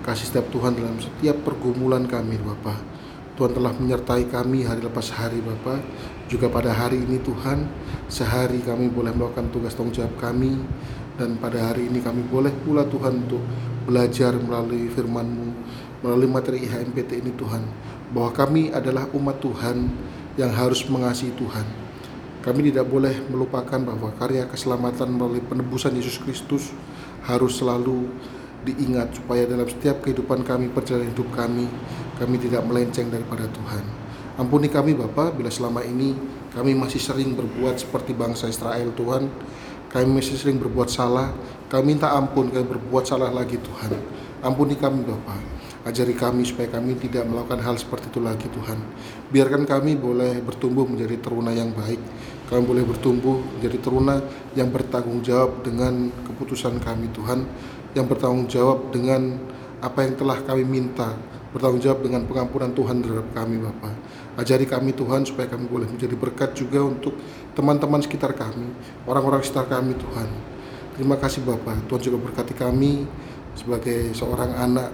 kasih 0.07 0.31
setiap 0.31 0.47
Tuhan 0.55 0.79
dalam 0.79 0.95
setiap 1.03 1.35
pergumulan 1.43 2.07
kami 2.07 2.39
Bapa. 2.39 2.79
Tuhan 3.33 3.51
telah 3.51 3.73
menyertai 3.75 4.29
kami 4.29 4.63
hari 4.63 4.79
lepas 4.85 5.09
hari 5.09 5.41
Bapa. 5.43 5.81
Juga 6.29 6.47
pada 6.47 6.71
hari 6.71 7.01
ini 7.01 7.19
Tuhan, 7.19 7.65
sehari 8.07 8.61
kami 8.61 8.87
boleh 8.93 9.11
melakukan 9.11 9.51
tugas 9.51 9.73
tanggung 9.75 9.91
jawab 9.91 10.15
kami 10.21 10.53
dan 11.17 11.37
pada 11.37 11.73
hari 11.73 11.89
ini 11.89 11.99
kami 12.01 12.25
boleh 12.25 12.53
pula 12.61 12.85
Tuhan 12.85 13.25
untuk 13.25 13.41
belajar 13.83 14.35
melalui 14.35 14.89
firman-Mu, 14.91 15.47
melalui 16.03 16.29
materi 16.31 16.63
IHMPT 16.63 17.23
ini 17.23 17.31
Tuhan, 17.35 17.63
bahwa 18.11 18.31
kami 18.31 18.71
adalah 18.71 19.07
umat 19.15 19.39
Tuhan 19.39 19.87
yang 20.39 20.51
harus 20.51 20.83
mengasihi 20.89 21.35
Tuhan. 21.37 21.65
Kami 22.43 22.59
tidak 22.71 22.91
boleh 22.91 23.23
melupakan 23.31 23.79
bahwa 23.79 24.11
karya 24.19 24.43
keselamatan 24.51 25.07
melalui 25.15 25.39
penebusan 25.39 25.95
Yesus 25.95 26.19
Kristus 26.19 26.75
harus 27.23 27.55
selalu 27.55 28.11
diingat 28.67 29.15
supaya 29.15 29.47
dalam 29.47 29.67
setiap 29.67 30.03
kehidupan 30.03 30.43
kami, 30.43 30.71
perjalanan 30.71 31.11
hidup 31.11 31.31
kami, 31.31 31.67
kami 32.19 32.35
tidak 32.39 32.63
melenceng 32.67 33.11
daripada 33.11 33.47
Tuhan. 33.47 33.83
Ampuni 34.33 34.65
kami 34.65 34.97
Bapa 34.97 35.29
bila 35.29 35.51
selama 35.53 35.85
ini 35.85 36.17
kami 36.57 36.73
masih 36.73 36.97
sering 36.97 37.37
berbuat 37.37 37.77
seperti 37.77 38.17
bangsa 38.17 38.49
Israel 38.49 38.89
Tuhan. 38.97 39.29
Kami 39.93 40.09
masih 40.09 40.41
sering 40.41 40.57
berbuat 40.57 40.89
salah. 40.89 41.29
Kami 41.69 41.93
minta 41.93 42.09
ampun 42.17 42.49
kami 42.49 42.65
berbuat 42.65 43.05
salah 43.05 43.29
lagi 43.29 43.61
Tuhan. 43.61 43.93
Ampuni 44.41 44.73
kami 44.73 45.05
Bapa. 45.05 45.37
Ajari 45.85 46.17
kami 46.17 46.41
supaya 46.41 46.65
kami 46.65 46.97
tidak 46.97 47.29
melakukan 47.29 47.61
hal 47.61 47.77
seperti 47.77 48.09
itu 48.09 48.17
lagi 48.17 48.49
Tuhan. 48.49 48.81
Biarkan 49.29 49.69
kami 49.69 49.93
boleh 49.93 50.41
bertumbuh 50.41 50.89
menjadi 50.89 51.21
teruna 51.21 51.53
yang 51.53 51.69
baik. 51.77 52.01
Kami 52.49 52.61
boleh 52.65 52.81
bertumbuh 52.81 53.37
menjadi 53.37 53.77
teruna 53.77 54.17
yang 54.57 54.73
bertanggung 54.73 55.21
jawab 55.21 55.61
dengan 55.61 56.09
keputusan 56.25 56.81
kami 56.81 57.13
Tuhan. 57.13 57.45
Yang 57.93 58.05
bertanggung 58.17 58.49
jawab 58.49 58.89
dengan 58.89 59.37
apa 59.77 60.09
yang 60.09 60.17
telah 60.17 60.41
kami 60.41 60.65
minta. 60.65 61.13
Bertanggung 61.53 61.79
jawab 61.79 62.01
dengan 62.01 62.25
pengampunan 62.25 62.73
Tuhan 62.73 63.05
terhadap 63.05 63.29
kami 63.31 63.61
Bapak. 63.61 63.93
Ajari 64.41 64.65
kami 64.65 64.97
Tuhan 64.97 65.21
supaya 65.21 65.45
kami 65.45 65.69
boleh 65.69 65.85
menjadi 65.85 66.17
berkat 66.17 66.57
juga 66.57 66.81
untuk 66.81 67.13
teman-teman 67.53 68.01
sekitar 68.01 68.33
kami. 68.33 68.73
Orang-orang 69.05 69.45
sekitar 69.45 69.69
kami 69.69 69.93
Tuhan. 69.93 70.29
Terima 70.97 71.15
kasih 71.21 71.45
Bapak. 71.45 71.85
Tuhan 71.85 72.01
juga 72.01 72.17
berkati 72.25 72.57
kami 72.57 73.05
sebagai 73.53 74.17
seorang 74.17 74.49
anak 74.57 74.89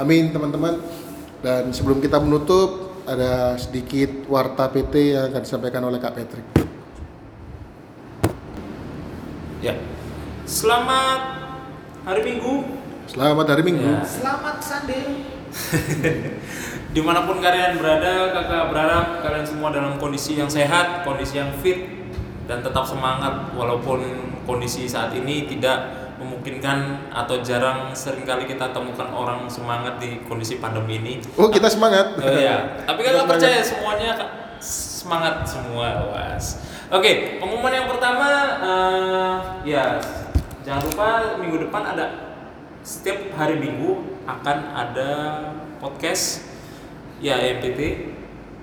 Amin 0.00 0.32
teman-teman. 0.32 0.80
Dan 1.44 1.76
sebelum 1.76 2.00
kita 2.00 2.16
menutup, 2.24 2.81
ada 3.06 3.58
sedikit 3.58 4.26
warta 4.30 4.70
PT 4.70 5.14
yang 5.14 5.24
akan 5.32 5.42
disampaikan 5.42 5.82
oleh 5.86 5.98
Kak 5.98 6.14
Patrick. 6.14 6.46
Ya. 9.62 9.78
Selamat 10.42 11.20
hari 12.02 12.22
Minggu 12.26 12.82
Selamat 13.12 13.46
hari 13.50 13.62
Minggu. 13.66 13.82
Ya. 13.82 14.00
Selamat 14.06 14.56
Sunday. 14.62 15.26
Di 16.96 17.00
mana 17.04 17.28
pun 17.28 17.44
kalian 17.44 17.76
berada, 17.76 18.32
kakak 18.32 18.72
berharap 18.72 19.06
kalian 19.20 19.44
semua 19.44 19.68
dalam 19.68 20.00
kondisi 20.00 20.38
yang 20.38 20.48
sehat, 20.48 21.04
kondisi 21.04 21.40
yang 21.40 21.52
fit, 21.60 21.88
dan 22.46 22.64
tetap 22.64 22.84
semangat 22.88 23.52
walaupun 23.52 24.00
kondisi 24.48 24.88
saat 24.88 25.12
ini 25.12 25.44
tidak 25.48 26.01
memungkinkan 26.22 27.10
atau 27.10 27.42
jarang 27.42 27.90
sering 27.90 28.22
kali 28.22 28.46
kita 28.46 28.70
temukan 28.70 29.10
orang 29.10 29.50
semangat 29.50 29.98
di 29.98 30.22
kondisi 30.30 30.62
pandemi 30.62 31.02
ini. 31.02 31.14
Oh, 31.34 31.50
kita 31.50 31.66
semangat. 31.66 32.14
Oh 32.22 32.30
iya, 32.30 32.70
tapi 32.86 33.02
Kita 33.02 33.26
kakak 33.26 33.28
percaya 33.34 33.58
semuanya 33.58 34.08
Kak, 34.14 34.30
semangat 34.62 35.42
semua, 35.42 36.14
was. 36.14 36.62
Oke, 36.94 37.42
pengumuman 37.42 37.74
yang 37.74 37.88
pertama, 37.90 38.28
eh, 38.62 39.34
ya 39.66 39.98
jangan 40.62 40.82
lupa 40.86 41.08
minggu 41.42 41.66
depan 41.66 41.82
ada 41.82 42.06
setiap 42.86 43.34
hari 43.34 43.58
minggu 43.58 44.22
akan 44.22 44.58
ada 44.74 45.10
podcast 45.82 46.46
ya 47.18 47.38
MPT 47.38 48.10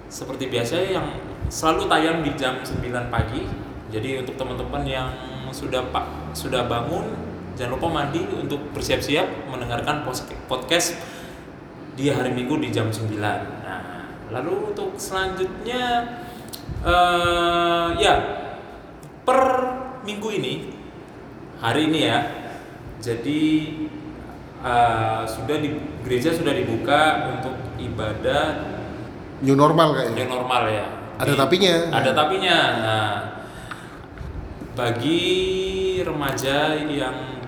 seperti 0.08 0.48
biasa 0.48 0.76
yang 0.88 1.08
selalu 1.52 1.92
tayang 1.92 2.24
di 2.24 2.32
jam 2.40 2.64
9 2.64 3.12
pagi. 3.12 3.44
Jadi 3.90 4.22
untuk 4.22 4.38
teman-teman 4.38 4.86
yang 4.86 5.10
sudah 5.50 5.90
pak 5.90 6.06
sudah 6.38 6.70
bangun 6.70 7.29
jangan 7.60 7.76
lupa 7.76 7.88
mandi 7.92 8.24
untuk 8.32 8.72
bersiap-siap 8.72 9.52
mendengarkan 9.52 10.08
podcast 10.48 10.96
di 12.00 12.08
hari 12.08 12.32
Minggu 12.32 12.56
di 12.56 12.72
jam 12.72 12.88
9. 12.88 13.20
Nah, 13.20 14.08
lalu 14.32 14.72
untuk 14.72 14.96
selanjutnya 14.96 16.08
eh 16.80 17.88
ya 18.00 18.16
per 19.28 19.40
minggu 20.08 20.30
ini 20.40 20.54
hari 21.60 21.92
ini 21.92 22.00
ya. 22.08 22.20
Jadi 23.04 23.42
eh, 24.64 25.22
sudah 25.28 25.58
di 25.60 25.76
gereja 26.08 26.32
sudah 26.32 26.56
dibuka 26.56 27.28
untuk 27.36 27.60
ibadah 27.76 28.72
New 29.44 29.60
normal 29.60 30.00
kayaknya. 30.00 30.16
yang 30.24 30.32
normal 30.32 30.64
ya. 30.72 30.86
Ada 31.20 31.36
Di- 31.36 31.40
tapinya. 31.44 31.74
Ada 31.92 32.12
tapinya. 32.16 32.58
Nah, 32.80 33.12
bagi 34.80 35.20
remaja 36.00 36.80
yang 36.80 37.39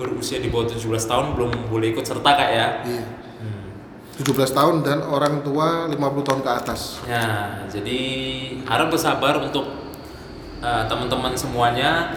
berusia 0.00 0.40
di 0.40 0.48
bawah 0.48 0.64
17 0.64 0.80
tahun 1.04 1.36
belum 1.36 1.68
boleh 1.68 1.92
ikut 1.92 2.04
serta 2.08 2.30
kak 2.32 2.50
ya. 2.50 2.68
Iya. 2.88 3.04
Hmm. 3.44 3.68
17 4.16 4.56
tahun 4.56 4.74
dan 4.80 5.04
orang 5.04 5.44
tua 5.44 5.84
50 5.92 5.96
tahun 6.24 6.40
ke 6.40 6.50
atas. 6.50 7.04
Ya, 7.04 7.60
jadi 7.68 8.00
harap 8.64 8.88
bersabar 8.88 9.36
untuk 9.36 9.68
uh, 10.64 10.84
teman-teman 10.88 11.36
semuanya. 11.36 12.16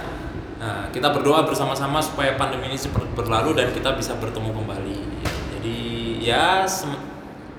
Nah, 0.63 0.87
kita 0.95 1.11
berdoa 1.11 1.43
bersama-sama 1.43 1.99
supaya 1.99 2.39
pandemi 2.39 2.71
ini 2.71 2.79
cepat 2.79 3.03
berlalu 3.19 3.59
dan 3.59 3.75
kita 3.75 3.99
bisa 3.99 4.15
bertemu 4.15 4.55
kembali. 4.55 4.97
Jadi 5.59 5.79
ya 6.23 6.63
sem- 6.63 7.11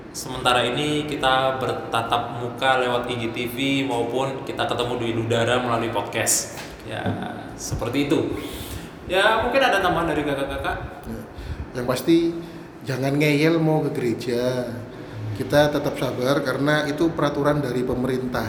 sementara 0.09 0.65
ini 0.65 1.05
kita 1.05 1.61
bertatap 1.61 2.41
muka 2.41 2.81
lewat 2.81 3.05
IGTV 3.05 3.85
maupun 3.85 4.41
kita 4.41 4.65
ketemu 4.65 4.93
di 4.97 5.07
udara 5.21 5.61
melalui 5.61 5.93
podcast. 5.93 6.57
Ya, 6.85 7.01
seperti 7.57 8.09
itu. 8.09 8.37
Ya, 9.05 9.45
mungkin 9.45 9.61
ada 9.61 9.77
tambahan 9.81 10.09
dari 10.09 10.25
kakak-kakak. 10.25 10.77
Ya. 11.05 11.21
Yang 11.77 11.85
pasti 11.85 12.17
jangan 12.85 13.13
ngeyel 13.21 13.61
mau 13.61 13.85
ke 13.85 13.91
gereja. 13.93 14.73
Kita 15.35 15.67
tetap 15.67 15.99
sabar 15.99 16.39
karena 16.41 16.87
itu 16.87 17.11
peraturan 17.11 17.59
dari 17.59 17.83
pemerintah. 17.83 18.47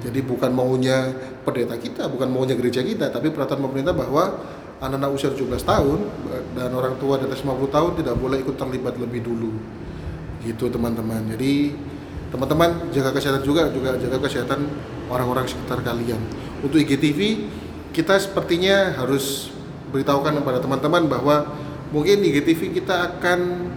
Jadi 0.00 0.20
bukan 0.24 0.50
maunya 0.50 1.12
pendeta 1.44 1.76
kita, 1.76 2.08
bukan 2.08 2.28
maunya 2.32 2.56
gereja 2.56 2.80
kita, 2.80 3.12
tapi 3.12 3.30
peraturan 3.30 3.68
pemerintah 3.68 3.92
bahwa 3.92 4.42
anak-anak 4.80 5.10
usia 5.12 5.32
17 5.32 5.64
tahun 5.64 5.98
dan 6.52 6.70
orang 6.72 7.00
tua 7.00 7.16
di 7.16 7.24
atas 7.24 7.40
50 7.40 7.68
tahun 7.72 7.90
tidak 8.00 8.14
boleh 8.20 8.38
ikut 8.44 8.56
terlibat 8.60 8.96
lebih 9.00 9.24
dulu. 9.24 9.52
Gitu 10.44 10.68
teman-teman. 10.68 11.26
Jadi 11.36 11.72
teman-teman 12.28 12.90
jaga 12.92 13.14
kesehatan 13.16 13.42
juga 13.46 13.70
juga 13.72 13.96
jaga 13.96 14.18
kesehatan 14.20 14.68
orang-orang 15.08 15.46
sekitar 15.48 15.80
kalian. 15.80 16.20
Untuk 16.60 16.82
IGTV 16.82 17.48
kita 17.96 18.20
sepertinya 18.20 18.92
harus 19.00 19.55
beritahukan 19.90 20.42
kepada 20.42 20.58
teman-teman 20.58 21.02
bahwa 21.06 21.36
mungkin 21.90 22.22
IGTV 22.22 22.74
kita 22.74 23.16
akan 23.16 23.70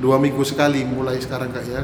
dua 0.00 0.16
minggu 0.18 0.42
sekali 0.42 0.82
mulai 0.84 1.20
sekarang 1.20 1.52
kak 1.52 1.64
ya. 1.66 1.82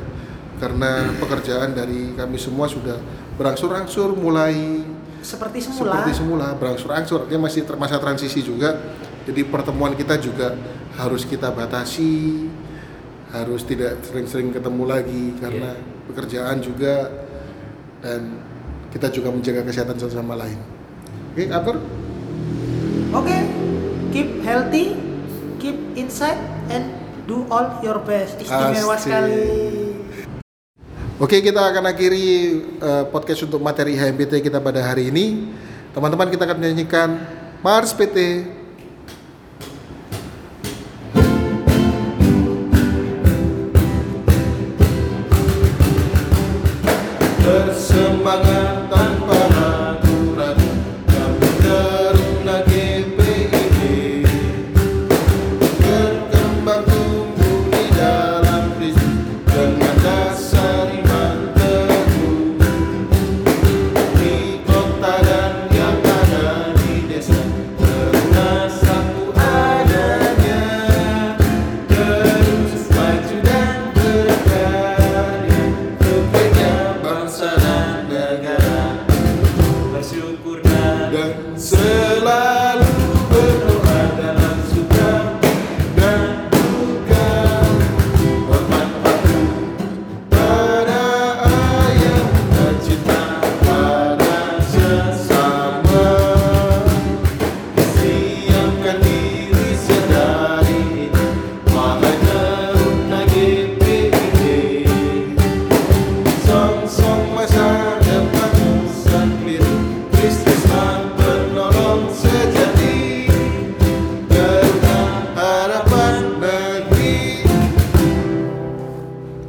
Karena 0.61 1.09
pekerjaan 1.16 1.73
dari 1.73 2.12
kami 2.12 2.37
semua 2.37 2.68
sudah 2.68 3.01
berangsur-angsur 3.40 4.12
mulai 4.12 4.85
Seperti 5.20 5.61
semula. 5.64 6.01
seperti 6.01 6.12
semula 6.16 6.46
berangsur-angsur. 6.57 7.25
Artinya 7.25 7.49
masih 7.49 7.64
ter- 7.64 7.81
masa 7.81 7.96
transisi 7.96 8.40
juga. 8.40 8.77
Jadi 9.25 9.44
pertemuan 9.49 9.92
kita 9.92 10.16
juga 10.16 10.53
harus 10.96 11.25
kita 11.25 11.53
batasi 11.53 12.44
harus 13.31 13.62
tidak 13.62 14.03
sering-sering 14.03 14.51
ketemu 14.51 14.85
lagi 14.90 15.25
karena 15.38 15.77
pekerjaan 16.11 16.59
juga 16.59 17.09
dan 18.03 18.42
kita 18.90 19.07
juga 19.12 19.31
menjaga 19.31 19.62
kesehatan 19.62 19.96
satu 19.96 20.18
sama 20.18 20.35
lain. 20.35 20.59
Oke 21.31 21.46
Abdur 21.46 21.79
Oke, 23.11 23.35
keep 24.14 24.38
healthy, 24.46 24.94
keep 25.59 25.75
inside 25.99 26.38
and 26.70 26.94
do 27.27 27.42
all 27.51 27.83
your 27.83 27.99
best. 28.07 28.38
Istimewa 28.38 28.94
Asik. 28.94 29.11
sekali. 29.11 29.42
Oke, 31.18 31.42
kita 31.42 31.59
akan 31.59 31.90
akhiri 31.90 32.27
eh, 32.79 33.05
podcast 33.11 33.51
untuk 33.51 33.59
materi 33.59 33.99
HMPT 33.99 34.46
kita 34.46 34.62
pada 34.62 34.79
hari 34.87 35.11
ini. 35.11 35.51
Teman-teman, 35.90 36.31
kita 36.31 36.46
akan 36.46 36.57
menyanyikan 36.62 37.18
Mars 37.66 37.90
PT. 37.90 38.46